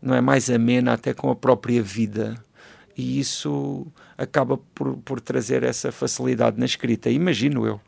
não 0.00 0.14
é 0.14 0.22
mais 0.22 0.48
amena 0.48 0.94
até 0.94 1.12
com 1.12 1.30
a 1.30 1.36
própria 1.36 1.82
vida. 1.82 2.42
E 2.96 3.18
isso 3.18 3.86
acaba 4.16 4.58
por, 4.74 4.96
por 4.98 5.20
trazer 5.20 5.62
essa 5.62 5.90
facilidade 5.92 6.58
na 6.58 6.66
escrita, 6.66 7.10
imagino 7.10 7.66
eu. 7.66 7.80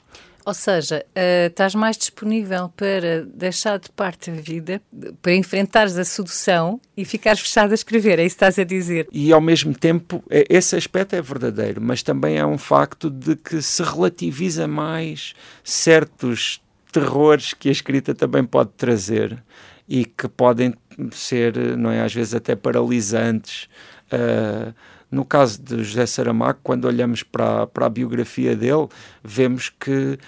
Ou 0.47 0.55
seja, 0.55 1.05
uh, 1.09 1.49
estás 1.49 1.75
mais 1.75 1.99
disponível 1.99 2.69
para 2.77 3.25
deixar 3.35 3.81
de 3.81 3.91
parte 3.91 4.31
a 4.31 4.35
vida, 4.35 4.81
para 5.21 5.35
enfrentares 5.35 5.99
a 5.99 6.05
sedução 6.05 6.81
e 6.97 7.05
ficares 7.05 7.41
fechado 7.41 7.73
a 7.73 7.75
escrever, 7.75 8.21
é 8.21 8.25
isso 8.25 8.37
que 8.37 8.45
estás 8.45 8.57
a 8.57 8.63
dizer. 8.63 9.09
E 9.11 9.33
ao 9.33 9.41
mesmo 9.41 9.75
tempo, 9.75 10.23
é, 10.31 10.47
esse 10.49 10.77
aspecto 10.77 11.17
é 11.17 11.21
verdadeiro, 11.21 11.81
mas 11.83 12.01
também 12.01 12.39
é 12.39 12.47
um 12.47 12.59
facto 12.59 13.11
de 13.11 13.35
que 13.35 13.61
se 13.61 13.83
relativiza 13.83 14.69
mais 14.69 15.35
certos 15.65 16.63
terrores 16.93 17.53
que 17.53 17.69
a 17.69 17.73
escrita 17.73 18.15
também 18.15 18.45
pode 18.45 18.71
trazer 18.77 19.43
e 19.89 20.05
que 20.05 20.29
podem 20.29 20.73
ser, 21.11 21.77
não 21.77 21.91
é, 21.91 22.03
às 22.03 22.15
vezes 22.15 22.35
até 22.35 22.55
paralisantes. 22.55 23.65
Uh, 24.13 24.73
no 25.11 25.25
caso 25.25 25.63
de 25.63 25.83
José 25.85 26.07
Saramago, 26.07 26.59
quando 26.63 26.87
olhamos 26.87 27.23
para, 27.23 27.67
para 27.67 27.87
a 27.87 27.91
biografia 27.91 28.57
dele, 28.57 28.89
vemos 29.23 29.69
que 29.69 30.19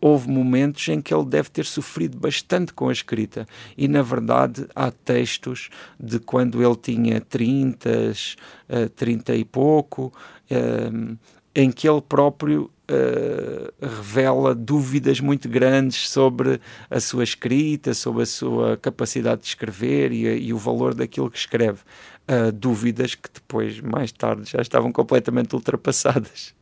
houve 0.00 0.28
momentos 0.28 0.86
em 0.88 1.00
que 1.00 1.12
ele 1.12 1.24
deve 1.24 1.50
ter 1.50 1.64
sofrido 1.64 2.16
bastante 2.16 2.72
com 2.72 2.88
a 2.88 2.92
escrita. 2.92 3.46
E, 3.76 3.88
na 3.88 4.02
verdade, 4.02 4.66
há 4.74 4.90
textos 4.90 5.70
de 5.98 6.18
quando 6.18 6.62
ele 6.62 6.76
tinha 6.76 7.20
30, 7.20 7.90
uh, 7.90 8.88
30 8.90 9.34
e 9.34 9.44
pouco, 9.44 10.12
uh, 10.50 11.18
em 11.54 11.72
que 11.72 11.88
ele 11.88 12.00
próprio 12.00 12.70
uh, 12.88 13.86
revela 13.86 14.54
dúvidas 14.54 15.20
muito 15.20 15.48
grandes 15.48 16.08
sobre 16.08 16.60
a 16.88 17.00
sua 17.00 17.24
escrita, 17.24 17.92
sobre 17.92 18.22
a 18.22 18.26
sua 18.26 18.76
capacidade 18.76 19.42
de 19.42 19.48
escrever 19.48 20.12
e, 20.12 20.46
e 20.46 20.52
o 20.52 20.58
valor 20.58 20.94
daquilo 20.94 21.30
que 21.30 21.38
escreve 21.38 21.80
uh, 22.28 22.52
dúvidas 22.52 23.14
que 23.14 23.28
depois, 23.32 23.80
mais 23.80 24.12
tarde, 24.12 24.50
já 24.50 24.60
estavam 24.60 24.92
completamente 24.92 25.54
ultrapassadas. 25.54 26.54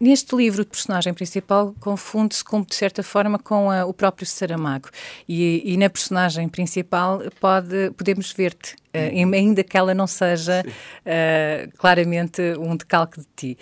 Neste 0.00 0.36
livro, 0.36 0.62
o 0.62 0.66
personagem 0.66 1.12
principal 1.12 1.74
confunde-se, 1.80 2.44
de 2.44 2.74
certa 2.74 3.02
forma, 3.02 3.36
com 3.36 3.68
a, 3.68 3.84
o 3.84 3.92
próprio 3.92 4.24
Saramago. 4.24 4.88
E, 5.28 5.60
e, 5.64 5.76
na 5.76 5.90
personagem 5.90 6.48
principal 6.48 7.20
pode, 7.40 7.90
podemos 7.96 8.32
ver-te, 8.32 8.74
uh, 8.74 9.34
ainda 9.34 9.64
que 9.64 9.76
ela 9.76 9.92
não 9.94 10.06
seja 10.06 10.64
uh, 10.64 11.78
claramente 11.78 12.40
um 12.60 12.76
decalque 12.76 13.20
de 13.20 13.26
ti. 13.34 13.58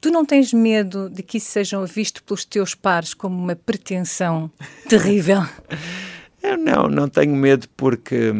Tu 0.00 0.10
não 0.10 0.24
tens 0.24 0.52
medo 0.52 1.08
de 1.08 1.22
que 1.22 1.38
isso 1.38 1.50
seja 1.50 1.84
visto 1.84 2.24
pelos 2.24 2.44
teus 2.44 2.74
pares 2.74 3.14
como 3.14 3.36
uma 3.36 3.54
pretensão 3.54 4.50
terrível? 4.88 5.42
Eu 6.48 6.56
não, 6.56 6.88
não 6.88 7.08
tenho 7.10 7.36
medo 7.36 7.68
porque, 7.76 8.32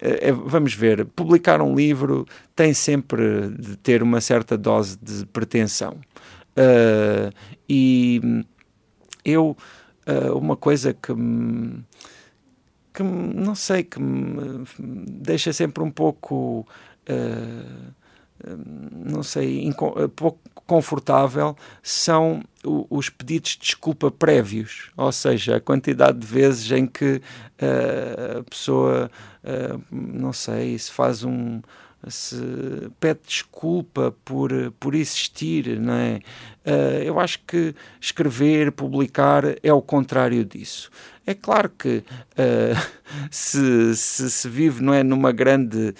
é, 0.00 0.28
é, 0.28 0.32
vamos 0.32 0.72
ver, 0.72 1.04
publicar 1.04 1.60
um 1.60 1.74
livro 1.74 2.24
tem 2.54 2.72
sempre 2.72 3.48
de 3.58 3.76
ter 3.76 4.04
uma 4.04 4.20
certa 4.20 4.56
dose 4.56 4.96
de 5.02 5.26
pretensão. 5.26 5.98
Uh, 6.56 7.34
e 7.68 8.20
eu, 9.24 9.56
uh, 10.06 10.38
uma 10.38 10.56
coisa 10.56 10.94
que 10.94 11.12
me, 11.12 11.84
que 12.94 13.02
não 13.02 13.56
sei, 13.56 13.82
que 13.82 14.00
me 14.00 14.64
deixa 14.78 15.52
sempre 15.52 15.82
um 15.82 15.90
pouco. 15.90 16.64
Uh, 17.08 17.99
não 19.06 19.22
sei, 19.22 19.70
pouco 20.16 20.38
confortável 20.66 21.56
são 21.82 22.42
os 22.62 23.08
pedidos 23.08 23.52
de 23.52 23.58
desculpa 23.58 24.10
prévios, 24.10 24.90
ou 24.96 25.10
seja, 25.10 25.56
a 25.56 25.60
quantidade 25.60 26.18
de 26.18 26.26
vezes 26.26 26.70
em 26.70 26.86
que 26.86 27.20
uh, 27.60 28.38
a 28.38 28.42
pessoa, 28.44 29.10
uh, 29.42 29.82
não 29.90 30.32
sei, 30.32 30.78
se 30.78 30.92
faz 30.92 31.24
um. 31.24 31.60
se 32.06 32.36
pede 33.00 33.20
desculpa 33.26 34.14
por, 34.24 34.52
por 34.78 34.94
existir, 34.94 35.80
não 35.80 35.94
é? 35.94 36.20
Uh, 36.64 37.02
eu 37.04 37.18
acho 37.18 37.40
que 37.46 37.74
escrever, 38.00 38.70
publicar 38.70 39.42
é 39.62 39.72
o 39.72 39.82
contrário 39.82 40.44
disso. 40.44 40.90
É 41.26 41.34
claro 41.34 41.68
que 41.68 42.04
se, 43.30 43.96
se, 43.96 44.30
se 44.30 44.48
vive, 44.48 44.82
não 44.82 44.92
é, 44.92 45.02
numa 45.02 45.32
grande 45.32 45.94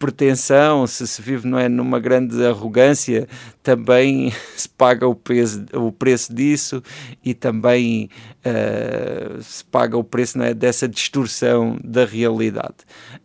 pretensão, 0.00 0.86
se 0.86 1.06
se 1.06 1.20
vive 1.20 1.46
não 1.46 1.58
é, 1.58 1.68
numa 1.68 2.00
grande 2.00 2.42
arrogância, 2.42 3.28
também 3.62 4.32
se 4.56 4.66
paga 4.66 5.06
o 5.06 5.14
preço, 5.14 5.66
o 5.74 5.92
preço 5.92 6.34
disso 6.34 6.82
e 7.22 7.34
também 7.34 8.08
uh, 8.38 9.42
se 9.42 9.62
paga 9.62 9.98
o 9.98 10.02
preço 10.02 10.38
não 10.38 10.46
é, 10.46 10.54
dessa 10.54 10.88
distorção 10.88 11.78
da 11.84 12.06
realidade. 12.06 12.76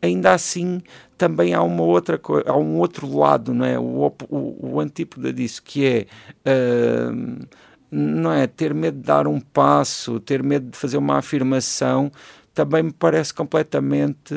Ainda 0.02 0.34
assim, 0.34 0.82
também 1.18 1.54
há 1.54 1.64
uma 1.64 1.84
outra 1.84 2.20
há 2.46 2.58
um 2.58 2.78
outro 2.78 3.18
lado, 3.18 3.54
não 3.54 3.66
é, 3.66 3.80
o, 3.80 4.14
o, 4.30 4.74
o 4.74 4.80
antípoda 4.82 5.32
disso 5.32 5.64
que 5.64 5.86
é 5.86 6.06
uh, 6.46 7.48
não 7.90 8.34
é 8.34 8.48
ter 8.48 8.74
medo 8.74 8.98
de 8.98 9.04
dar 9.04 9.28
um 9.28 9.40
passo, 9.40 10.20
ter 10.20 10.44
medo 10.44 10.72
de 10.72 10.78
fazer 10.78 10.98
uma 10.98 11.18
afirmação 11.18 12.12
também 12.56 12.84
me 12.84 12.94
parece 12.94 13.34
completamente 13.34 14.34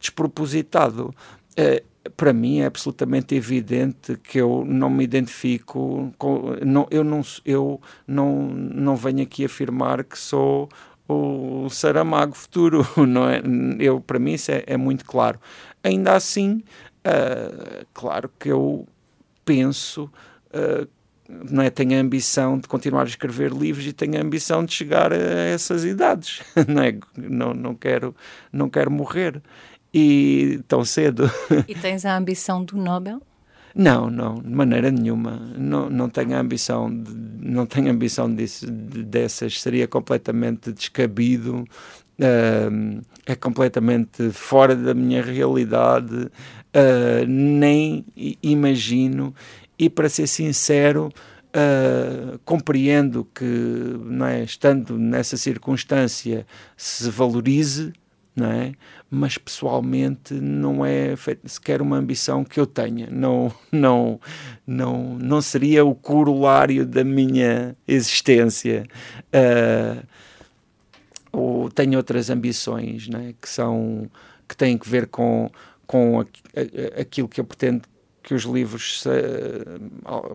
despropositado. 0.00 1.14
É, 1.56 1.82
para 2.16 2.32
mim 2.32 2.60
é 2.60 2.66
absolutamente 2.66 3.34
evidente 3.34 4.16
que 4.18 4.38
eu 4.38 4.64
não 4.66 4.90
me 4.90 5.04
identifico 5.04 6.12
com, 6.18 6.56
não, 6.64 6.86
eu 6.90 7.02
não 7.02 7.22
eu 7.44 7.80
não 8.06 8.48
não 8.48 8.96
venho 8.96 9.22
aqui 9.22 9.44
afirmar 9.44 10.04
que 10.04 10.18
sou 10.18 10.68
o 11.08 11.68
Saramago 11.70 12.34
futuro 12.34 12.86
não 12.96 13.28
é? 13.28 13.40
Eu 13.78 14.00
para 14.00 14.18
mim 14.18 14.34
isso 14.34 14.50
é, 14.52 14.64
é 14.66 14.76
muito 14.76 15.04
claro. 15.04 15.40
Ainda 15.82 16.14
assim 16.14 16.62
uh, 17.06 17.86
claro 17.92 18.30
que 18.38 18.50
eu 18.50 18.86
penso 19.44 20.10
uh, 20.54 20.88
não 21.28 21.62
é, 21.62 21.70
tenho 21.70 21.96
a 21.96 22.00
ambição 22.00 22.58
de 22.58 22.68
continuar 22.68 23.02
a 23.02 23.06
escrever 23.06 23.52
livros 23.52 23.84
e 23.86 23.92
tenho 23.92 24.16
a 24.16 24.22
ambição 24.22 24.64
de 24.64 24.72
chegar 24.72 25.12
a 25.12 25.16
essas 25.16 25.84
idades, 25.84 26.40
não 26.68 26.82
é? 26.82 26.96
Não, 27.16 27.52
não, 27.52 27.74
quero, 27.74 28.14
não 28.52 28.70
quero 28.70 28.90
morrer 28.90 29.42
e 29.98 30.60
tão 30.68 30.84
cedo. 30.84 31.30
E 31.66 31.74
tens 31.74 32.04
a 32.04 32.14
ambição 32.14 32.62
do 32.62 32.76
Nobel? 32.76 33.22
Não, 33.74 34.10
não, 34.10 34.34
de 34.34 34.50
maneira 34.50 34.90
nenhuma. 34.90 35.40
Não, 35.56 35.88
não 35.88 36.10
tenho 36.10 36.36
a 36.36 36.40
ambição, 36.40 36.90
de, 36.90 37.14
não 37.40 37.64
tenho 37.64 37.90
ambição 37.90 38.32
disso, 38.32 38.70
de, 38.70 39.02
dessas. 39.02 39.58
Seria 39.58 39.88
completamente 39.88 40.70
descabido, 40.70 41.64
uh, 42.18 43.02
é 43.24 43.34
completamente 43.34 44.30
fora 44.32 44.76
da 44.76 44.92
minha 44.92 45.22
realidade, 45.22 46.14
uh, 46.14 47.26
nem 47.26 48.04
imagino. 48.42 49.34
E 49.78 49.88
para 49.88 50.10
ser 50.10 50.26
sincero, 50.26 51.10
uh, 51.54 52.38
compreendo 52.44 53.26
que, 53.34 53.44
é, 54.30 54.42
estando 54.42 54.98
nessa 54.98 55.38
circunstância, 55.38 56.46
se 56.76 57.08
valorize 57.08 57.92
não 58.36 58.52
é? 58.52 58.74
Mas 59.10 59.38
pessoalmente 59.38 60.34
não 60.34 60.84
é 60.84 61.14
sequer 61.46 61.80
uma 61.80 61.96
ambição 61.96 62.44
que 62.44 62.60
eu 62.60 62.66
tenha. 62.66 63.08
Não, 63.10 63.52
não, 63.72 64.20
não, 64.66 65.18
não 65.18 65.40
seria 65.40 65.84
o 65.84 65.94
corolário 65.94 66.84
da 66.84 67.02
minha 67.02 67.74
existência. 67.88 68.86
Uh, 69.28 70.06
ou 71.32 71.70
tenho 71.70 71.96
outras 71.96 72.28
ambições, 72.28 73.08
não 73.08 73.20
é? 73.20 73.34
Que 73.40 73.48
são 73.48 74.10
que 74.46 74.56
têm 74.56 74.78
que 74.78 74.88
ver 74.88 75.06
com 75.06 75.50
com 75.86 76.24
aquilo 76.98 77.28
que 77.28 77.40
eu 77.40 77.44
pretendo 77.44 77.82
que 78.22 78.34
os 78.34 78.42
livros 78.42 79.04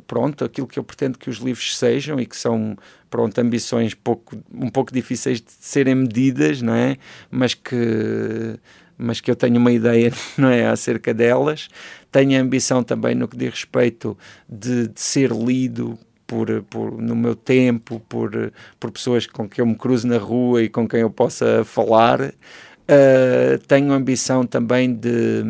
pronto 0.08 0.46
aquilo 0.46 0.66
que 0.66 0.80
eu 0.80 0.84
pretendo 0.84 1.20
que 1.20 1.30
os 1.30 1.38
livros 1.38 1.78
sejam 1.78 2.20
e 2.20 2.26
que 2.26 2.38
são 2.38 2.78
pronto 3.12 3.38
ambições 3.39 3.93
pouco 3.93 4.36
um 4.52 4.69
pouco 4.69 4.91
difíceis 4.91 5.39
de 5.39 5.52
serem 5.60 5.93
medidas 5.93 6.63
não 6.63 6.74
é 6.74 6.97
mas 7.30 7.54
que 7.54 8.58
mas 8.97 9.19
que 9.19 9.30
eu 9.30 9.36
tenho 9.36 9.58
uma 9.58 9.71
ideia 9.71 10.12
não 10.36 10.50
é 10.50 10.65
acerca 10.65 11.13
delas 11.13 11.67
tenho 12.12 12.39
a 12.39 12.41
ambição 12.41 12.84
também 12.84 13.13
no 13.13 13.28
que 13.28 13.38
diz 13.38 13.52
respeito 13.52 14.17
de, 14.50 14.88
de 14.88 15.00
ser 15.00 15.32
lido 15.32 16.00
por, 16.32 16.63
por, 16.69 17.02
no 17.02 17.13
meu 17.13 17.36
tempo, 17.36 18.00
por, 18.08 18.54
por 18.80 18.89
pessoas 18.89 19.28
com 19.28 19.50
quem 19.50 19.62
eu 19.62 19.65
me 19.65 19.76
cruzo 19.76 20.08
na 20.08 20.17
rua 20.17 20.63
e 20.63 20.69
com 20.69 20.88
quem 20.88 21.02
eu 21.02 21.10
possa 21.10 21.65
falar. 21.65 22.21
Uh, 22.21 23.58
tenho 23.67 23.91
ambição 23.91 24.45
também 24.45 24.93
de, 24.93 25.43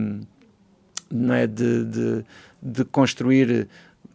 não 1.11 1.35
é, 1.35 1.45
de, 1.45 1.85
de, 1.85 2.25
de 2.63 2.83
construir 2.85 3.67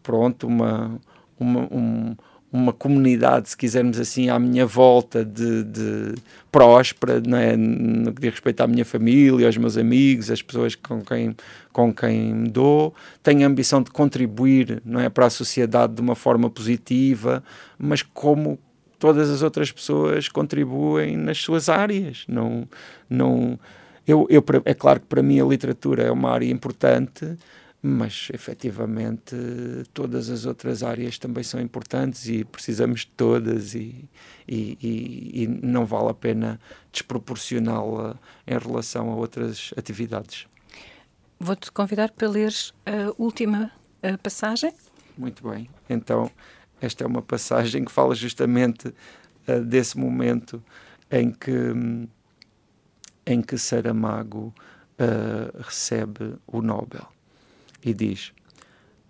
pronto, 0.02 0.48
uma, 0.48 1.00
uma, 1.38 1.68
um, 1.72 2.16
uma 2.56 2.72
comunidade, 2.72 3.50
se 3.50 3.56
quisermos 3.56 4.00
assim, 4.00 4.28
à 4.28 4.38
minha 4.38 4.66
volta 4.66 5.24
de, 5.24 5.62
de 5.64 6.14
próspera, 6.50 7.22
é? 7.38 7.56
no 7.56 8.12
que 8.12 8.20
diz 8.20 8.30
respeito 8.32 8.62
à 8.62 8.66
minha 8.66 8.84
família, 8.84 9.46
aos 9.46 9.56
meus 9.56 9.76
amigos, 9.76 10.30
às 10.30 10.42
pessoas 10.42 10.74
com 10.74 11.00
quem, 11.02 11.36
com 11.72 11.92
quem 11.92 12.34
me 12.34 12.48
dou. 12.48 12.94
Tenho 13.22 13.44
a 13.44 13.46
ambição 13.46 13.82
de 13.82 13.90
contribuir 13.90 14.82
não 14.84 15.00
é, 15.00 15.08
para 15.08 15.26
a 15.26 15.30
sociedade 15.30 15.94
de 15.94 16.00
uma 16.00 16.14
forma 16.14 16.48
positiva, 16.48 17.42
mas 17.78 18.02
como 18.02 18.58
todas 18.98 19.30
as 19.30 19.42
outras 19.42 19.70
pessoas 19.70 20.28
contribuem 20.28 21.16
nas 21.16 21.38
suas 21.38 21.68
áreas. 21.68 22.24
Não, 22.26 22.66
não, 23.08 23.58
eu, 24.06 24.26
eu, 24.30 24.44
é 24.64 24.74
claro 24.74 25.00
que 25.00 25.06
para 25.06 25.22
mim 25.22 25.40
a 25.40 25.44
literatura 25.44 26.04
é 26.04 26.10
uma 26.10 26.30
área 26.30 26.50
importante, 26.50 27.36
mas 27.86 28.28
efetivamente 28.32 29.36
todas 29.94 30.28
as 30.28 30.44
outras 30.44 30.82
áreas 30.82 31.18
também 31.18 31.44
são 31.44 31.60
importantes 31.60 32.26
e 32.26 32.44
precisamos 32.44 33.00
de 33.00 33.08
todas 33.08 33.74
e, 33.74 34.08
e, 34.48 34.78
e, 34.82 35.42
e 35.42 35.46
não 35.46 35.86
vale 35.86 36.10
a 36.10 36.14
pena 36.14 36.60
desproporcioná-la 36.90 38.18
em 38.46 38.58
relação 38.58 39.10
a 39.10 39.14
outras 39.14 39.72
atividades. 39.76 40.46
Vou-te 41.38 41.70
convidar 41.70 42.10
para 42.10 42.28
ler 42.28 42.52
a 42.84 43.12
última 43.18 43.70
passagem. 44.22 44.72
Muito 45.16 45.48
bem. 45.48 45.68
Então, 45.88 46.30
esta 46.80 47.04
é 47.04 47.06
uma 47.06 47.22
passagem 47.22 47.84
que 47.84 47.92
fala 47.92 48.14
justamente 48.14 48.88
uh, 48.88 49.60
desse 49.64 49.96
momento 49.96 50.62
em 51.10 51.30
que 51.30 51.52
em 53.28 53.42
que 53.42 53.58
Saramago 53.58 54.54
uh, 55.00 55.58
recebe 55.60 56.36
o 56.46 56.62
Nobel. 56.62 57.15
E 57.86 57.94
diz: 57.94 58.32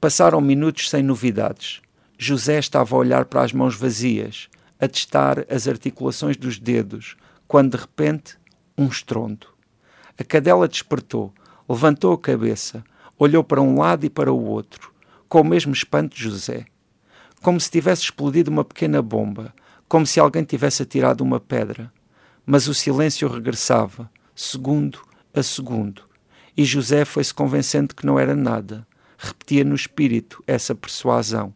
Passaram 0.00 0.40
minutos 0.40 0.88
sem 0.88 1.02
novidades. 1.02 1.80
José 2.18 2.58
estava 2.58 2.94
a 2.94 2.98
olhar 2.98 3.24
para 3.24 3.42
as 3.42 3.52
mãos 3.52 3.74
vazias, 3.74 4.48
a 4.78 4.86
testar 4.86 5.44
as 5.50 5.66
articulações 5.66 6.36
dos 6.36 6.58
dedos, 6.58 7.16
quando 7.48 7.72
de 7.72 7.78
repente, 7.78 8.38
um 8.78 8.86
estrondo. 8.86 9.48
A 10.16 10.22
cadela 10.22 10.68
despertou, 10.68 11.34
levantou 11.68 12.12
a 12.12 12.18
cabeça, 12.18 12.84
olhou 13.18 13.42
para 13.42 13.60
um 13.60 13.78
lado 13.78 14.06
e 14.06 14.10
para 14.10 14.32
o 14.32 14.44
outro, 14.44 14.92
com 15.28 15.40
o 15.40 15.44
mesmo 15.44 15.72
espanto 15.72 16.14
de 16.14 16.22
José. 16.22 16.66
Como 17.42 17.60
se 17.60 17.70
tivesse 17.70 18.02
explodido 18.02 18.50
uma 18.50 18.64
pequena 18.64 19.02
bomba, 19.02 19.52
como 19.88 20.06
se 20.06 20.20
alguém 20.20 20.44
tivesse 20.44 20.82
atirado 20.82 21.22
uma 21.22 21.40
pedra 21.40 21.92
mas 22.46 22.68
o 22.68 22.74
silêncio 22.74 23.28
regressava, 23.28 24.08
segundo 24.32 25.00
a 25.34 25.42
segundo, 25.42 26.02
e 26.56 26.64
José 26.64 27.04
foi-se 27.04 27.34
convencendo 27.34 27.94
que 27.94 28.06
não 28.06 28.18
era 28.18 28.34
nada. 28.34 28.86
Repetia 29.18 29.64
no 29.64 29.74
espírito 29.74 30.42
essa 30.46 30.74
persuasão. 30.74 31.54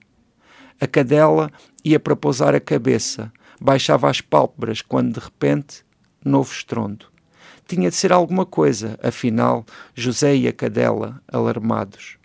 A 0.81 0.87
cadela 0.87 1.51
ia 1.85 1.99
para 1.99 2.17
pousar 2.17 2.55
a 2.55 2.61
cabeça, 2.61 3.33
baixava 3.61 4.09
as 4.09 4.21
pálpebras 4.21 4.83
quando, 4.83 5.15
de 5.15 5.21
repente, 5.21 5.85
novo 6.25 6.53
estrondo. 6.53 7.07
Tinha 7.67 7.89
de 7.89 7.97
ser 7.97 8.13
alguma 8.13 8.45
coisa, 8.45 8.99
afinal, 9.03 9.65
José 9.95 10.35
e 10.37 10.49
a 10.49 10.53
cadela, 10.53 11.23
alarmados. 11.29 12.17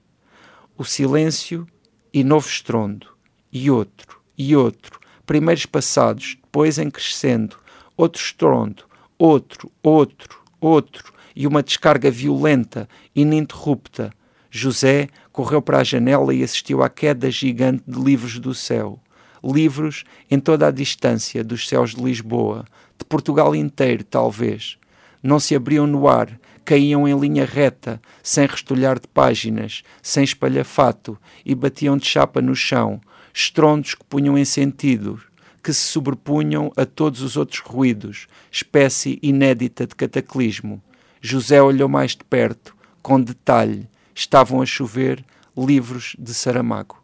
O 0.77 0.83
silêncio 0.83 1.67
e 2.13 2.23
novo 2.23 2.47
estrondo, 2.47 3.07
e 3.51 3.69
outro, 3.69 4.19
e 4.38 4.55
outro, 4.55 4.99
primeiros 5.25 5.65
passados, 5.65 6.38
depois 6.41 6.79
em 6.79 6.89
crescendo, 6.89 7.57
outro 7.95 8.21
estrondo, 8.21 8.85
outro, 9.17 9.71
outro, 9.83 10.41
outro, 10.59 11.13
e 11.35 11.45
uma 11.45 11.61
descarga 11.61 12.09
violenta, 12.09 12.87
ininterrupta. 13.15 14.11
José 14.49 15.09
correu 15.31 15.61
para 15.61 15.79
a 15.79 15.83
janela 15.83 16.33
e 16.33 16.43
assistiu 16.43 16.81
à 16.81 16.89
queda 16.89 17.29
gigante 17.29 17.83
de 17.87 17.99
livros 17.99 18.39
do 18.39 18.53
céu. 18.53 18.99
Livros 19.43 20.05
em 20.31 20.39
toda 20.39 20.67
a 20.67 20.71
distância 20.71 21.43
dos 21.43 21.67
céus 21.67 21.93
de 21.93 22.01
Lisboa, 22.01 22.65
de 22.97 23.05
Portugal 23.05 23.55
inteiro, 23.55 24.03
talvez. 24.03 24.77
Não 25.21 25.39
se 25.39 25.55
abriam 25.55 25.85
no 25.85 26.07
ar, 26.07 26.39
caíam 26.63 27.07
em 27.07 27.17
linha 27.17 27.45
reta, 27.45 28.01
sem 28.23 28.47
restolhar 28.47 28.99
de 28.99 29.07
páginas, 29.07 29.83
sem 30.01 30.23
espalhafato, 30.23 31.17
e 31.45 31.53
batiam 31.53 31.97
de 31.97 32.05
chapa 32.05 32.41
no 32.41 32.55
chão, 32.55 32.99
estrondos 33.33 33.93
que 33.93 34.03
punham 34.05 34.37
em 34.37 34.45
sentido, 34.45 35.21
que 35.61 35.73
se 35.73 35.81
sobrepunham 35.81 36.71
a 36.77 36.85
todos 36.85 37.21
os 37.21 37.37
outros 37.37 37.59
ruídos, 37.59 38.27
espécie 38.51 39.19
inédita 39.21 39.85
de 39.85 39.95
cataclismo. 39.95 40.81
José 41.25 41.59
olhou 41.59 41.89
mais 41.89 42.11
de 42.11 42.23
perto, 42.23 42.75
com 43.01 43.19
detalhe. 43.19 43.89
Estavam 44.13 44.61
a 44.61 44.65
chover 44.65 45.25
livros 45.57 46.15
de 46.19 46.31
Saramago. 46.35 47.03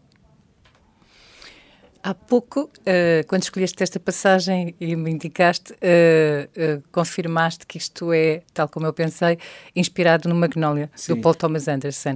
Há 2.04 2.14
pouco, 2.14 2.62
uh, 2.66 3.28
quando 3.28 3.42
escolheste 3.42 3.82
esta 3.82 4.00
passagem 4.00 4.76
e 4.80 4.96
me 4.96 5.10
indicaste, 5.10 5.74
uh, 5.74 5.76
uh, 5.76 6.84
confirmaste 6.92 7.66
que 7.66 7.80
isto 7.80 8.14
é, 8.14 8.44
tal 8.54 8.70
como 8.70 8.86
eu 8.86 8.94
pensei, 8.94 9.40
inspirado 9.76 10.30
no 10.30 10.36
Magnolia, 10.36 10.92
Sim. 10.96 11.16
do 11.16 11.22
Paul 11.22 11.34
Thomas 11.34 11.68
Anderson. 11.68 12.14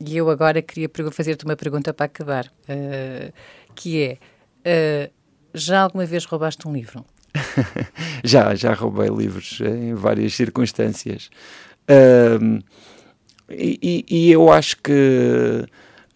e 0.00 0.16
eu 0.16 0.28
agora 0.30 0.60
queria 0.62 0.90
fazer-te 1.12 1.44
uma 1.44 1.56
pergunta 1.56 1.94
para 1.94 2.06
acabar, 2.06 2.52
que 3.74 4.18
é, 4.64 5.10
já 5.54 5.82
alguma 5.82 6.06
vez 6.06 6.24
roubaste 6.24 6.66
um 6.66 6.72
livro? 6.72 7.04
já, 8.24 8.54
já 8.54 8.74
roubei 8.74 9.08
livros 9.08 9.60
em 9.60 9.94
várias 9.94 10.34
circunstâncias. 10.34 11.30
E, 13.50 14.04
e, 14.08 14.30
eu 14.30 14.52
acho 14.52 14.76
que 14.76 15.66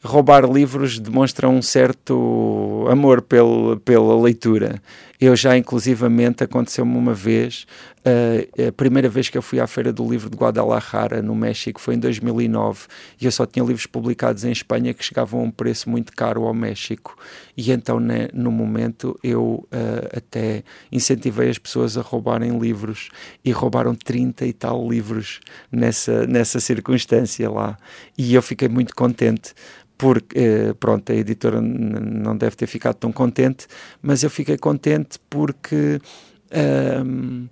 roubar 0.03 0.45
livros 0.45 1.01
demonstra 1.01 1.49
um 1.49 1.61
certo 1.61 2.87
amor 2.89 3.23
pel, 3.23 3.81
pela 3.85 4.21
leitura. 4.23 4.81
Eu 5.25 5.35
já, 5.35 5.57
inclusivamente, 5.57 6.45
aconteceu-me 6.45 6.95
uma 6.99 7.15
vez, 7.15 7.67
uh, 8.01 8.69
a 8.69 8.73
primeira 8.73 9.09
vez 9.09 9.31
que 9.31 9.39
eu 9.39 9.41
fui 9.41 9.59
à 9.59 9.67
Feira 9.67 9.91
do 9.91 10.07
Livro 10.07 10.29
de 10.29 10.37
Guadalajara, 10.37 11.23
no 11.23 11.35
México, 11.35 11.81
foi 11.81 11.95
em 11.95 11.99
2009, 11.99 12.87
e 13.19 13.25
eu 13.25 13.33
só 13.33 13.47
tinha 13.47 13.65
livros 13.65 13.87
publicados 13.87 14.45
em 14.45 14.53
Espanha 14.53 14.93
que 14.93 15.03
chegavam 15.03 15.41
a 15.41 15.45
um 15.45 15.51
preço 15.51 15.89
muito 15.89 16.13
caro 16.15 16.45
ao 16.45 16.53
México. 16.53 17.17
E 17.57 17.73
então, 17.73 17.99
né, 17.99 18.29
no 18.35 18.53
momento, 18.53 19.19
eu 19.25 19.67
uh, 19.73 20.15
até 20.15 20.63
incentivei 20.93 21.49
as 21.49 21.57
pessoas 21.57 21.97
a 21.97 22.03
roubarem 22.03 22.59
livros, 22.59 23.09
e 23.43 23.51
roubaram 23.51 23.95
30 23.95 24.45
e 24.45 24.53
tal 24.53 24.87
livros 24.87 25.41
nessa, 25.73 26.27
nessa 26.27 26.61
circunstância 26.61 27.51
lá. 27.51 27.79
E 28.19 28.35
eu 28.35 28.43
fiquei 28.43 28.69
muito 28.69 28.95
contente 28.95 29.55
porque, 30.05 30.39
uh, 30.39 30.75
pronto, 30.75 31.11
a 31.11 31.15
editora 31.15 31.63
não 31.63 32.37
deve 32.37 32.55
ter 32.57 32.67
ficado 32.67 32.97
tão 32.97 33.11
contente, 33.11 33.67
mas 34.03 34.23
eu 34.23 34.29
fiquei 34.29 34.59
contente 34.59 35.19
porque. 35.31 35.99
Uh, 36.51 37.49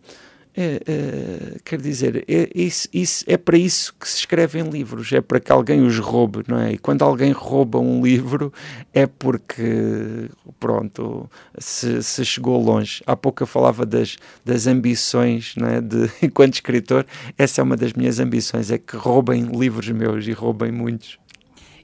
é, 0.55 0.83
é, 0.87 1.59
quer 1.65 1.81
dizer, 1.81 2.27
é, 2.29 2.51
isso, 2.55 2.87
isso, 2.93 3.25
é 3.27 3.39
para 3.39 3.57
isso 3.57 3.95
que 3.99 4.07
se 4.07 4.19
escrevem 4.19 4.69
livros, 4.69 5.11
é 5.11 5.23
para 5.23 5.41
que 5.41 5.51
alguém 5.51 5.81
os 5.81 5.99
roube, 5.99 6.45
não 6.47 6.59
é? 6.59 6.73
E 6.73 6.79
quando 6.79 7.01
alguém 7.01 7.33
rouba 7.33 7.79
um 7.79 8.05
livro 8.05 8.53
é 8.93 9.07
porque, 9.07 10.29
pronto, 10.61 11.27
se, 11.57 12.03
se 12.03 12.23
chegou 12.23 12.63
longe. 12.63 13.03
Há 13.07 13.17
pouco 13.17 13.43
eu 13.43 13.47
falava 13.47 13.87
das, 13.87 14.19
das 14.45 14.67
ambições, 14.67 15.55
não 15.57 15.69
é? 15.69 15.81
De, 15.81 16.11
enquanto 16.23 16.53
escritor, 16.53 17.07
essa 17.39 17.63
é 17.63 17.65
uma 17.65 17.77
das 17.77 17.95
minhas 17.95 18.21
ambições, 18.21 18.71
é 18.71 18.77
que 18.77 18.95
roubem 18.95 19.45
livros 19.45 19.89
meus 19.89 20.27
e 20.27 20.33
roubem 20.33 20.71
muitos. 20.71 21.19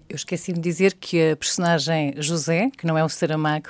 Eu 0.09 0.17
esqueci 0.17 0.53
de 0.53 0.61
dizer 0.61 0.95
que 0.95 1.33
a 1.33 1.37
personagem 1.37 2.15
José, 2.17 2.71
que 2.77 2.87
não 2.87 2.97
é 2.97 3.05
o 3.05 3.09
Saramago, 3.09 3.69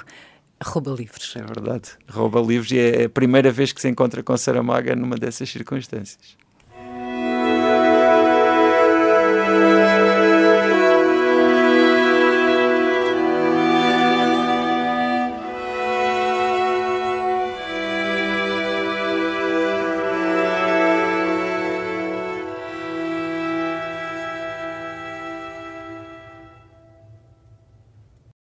rouba 0.62 0.92
livros. 0.92 1.34
É 1.36 1.42
verdade, 1.42 1.90
rouba 2.08 2.40
livros 2.40 2.70
e 2.70 2.78
é 2.78 3.04
a 3.04 3.08
primeira 3.08 3.50
vez 3.50 3.72
que 3.72 3.80
se 3.80 3.88
encontra 3.88 4.22
com 4.22 4.36
Saramago 4.36 4.94
numa 4.94 5.16
dessas 5.16 5.48
circunstâncias. 5.50 6.36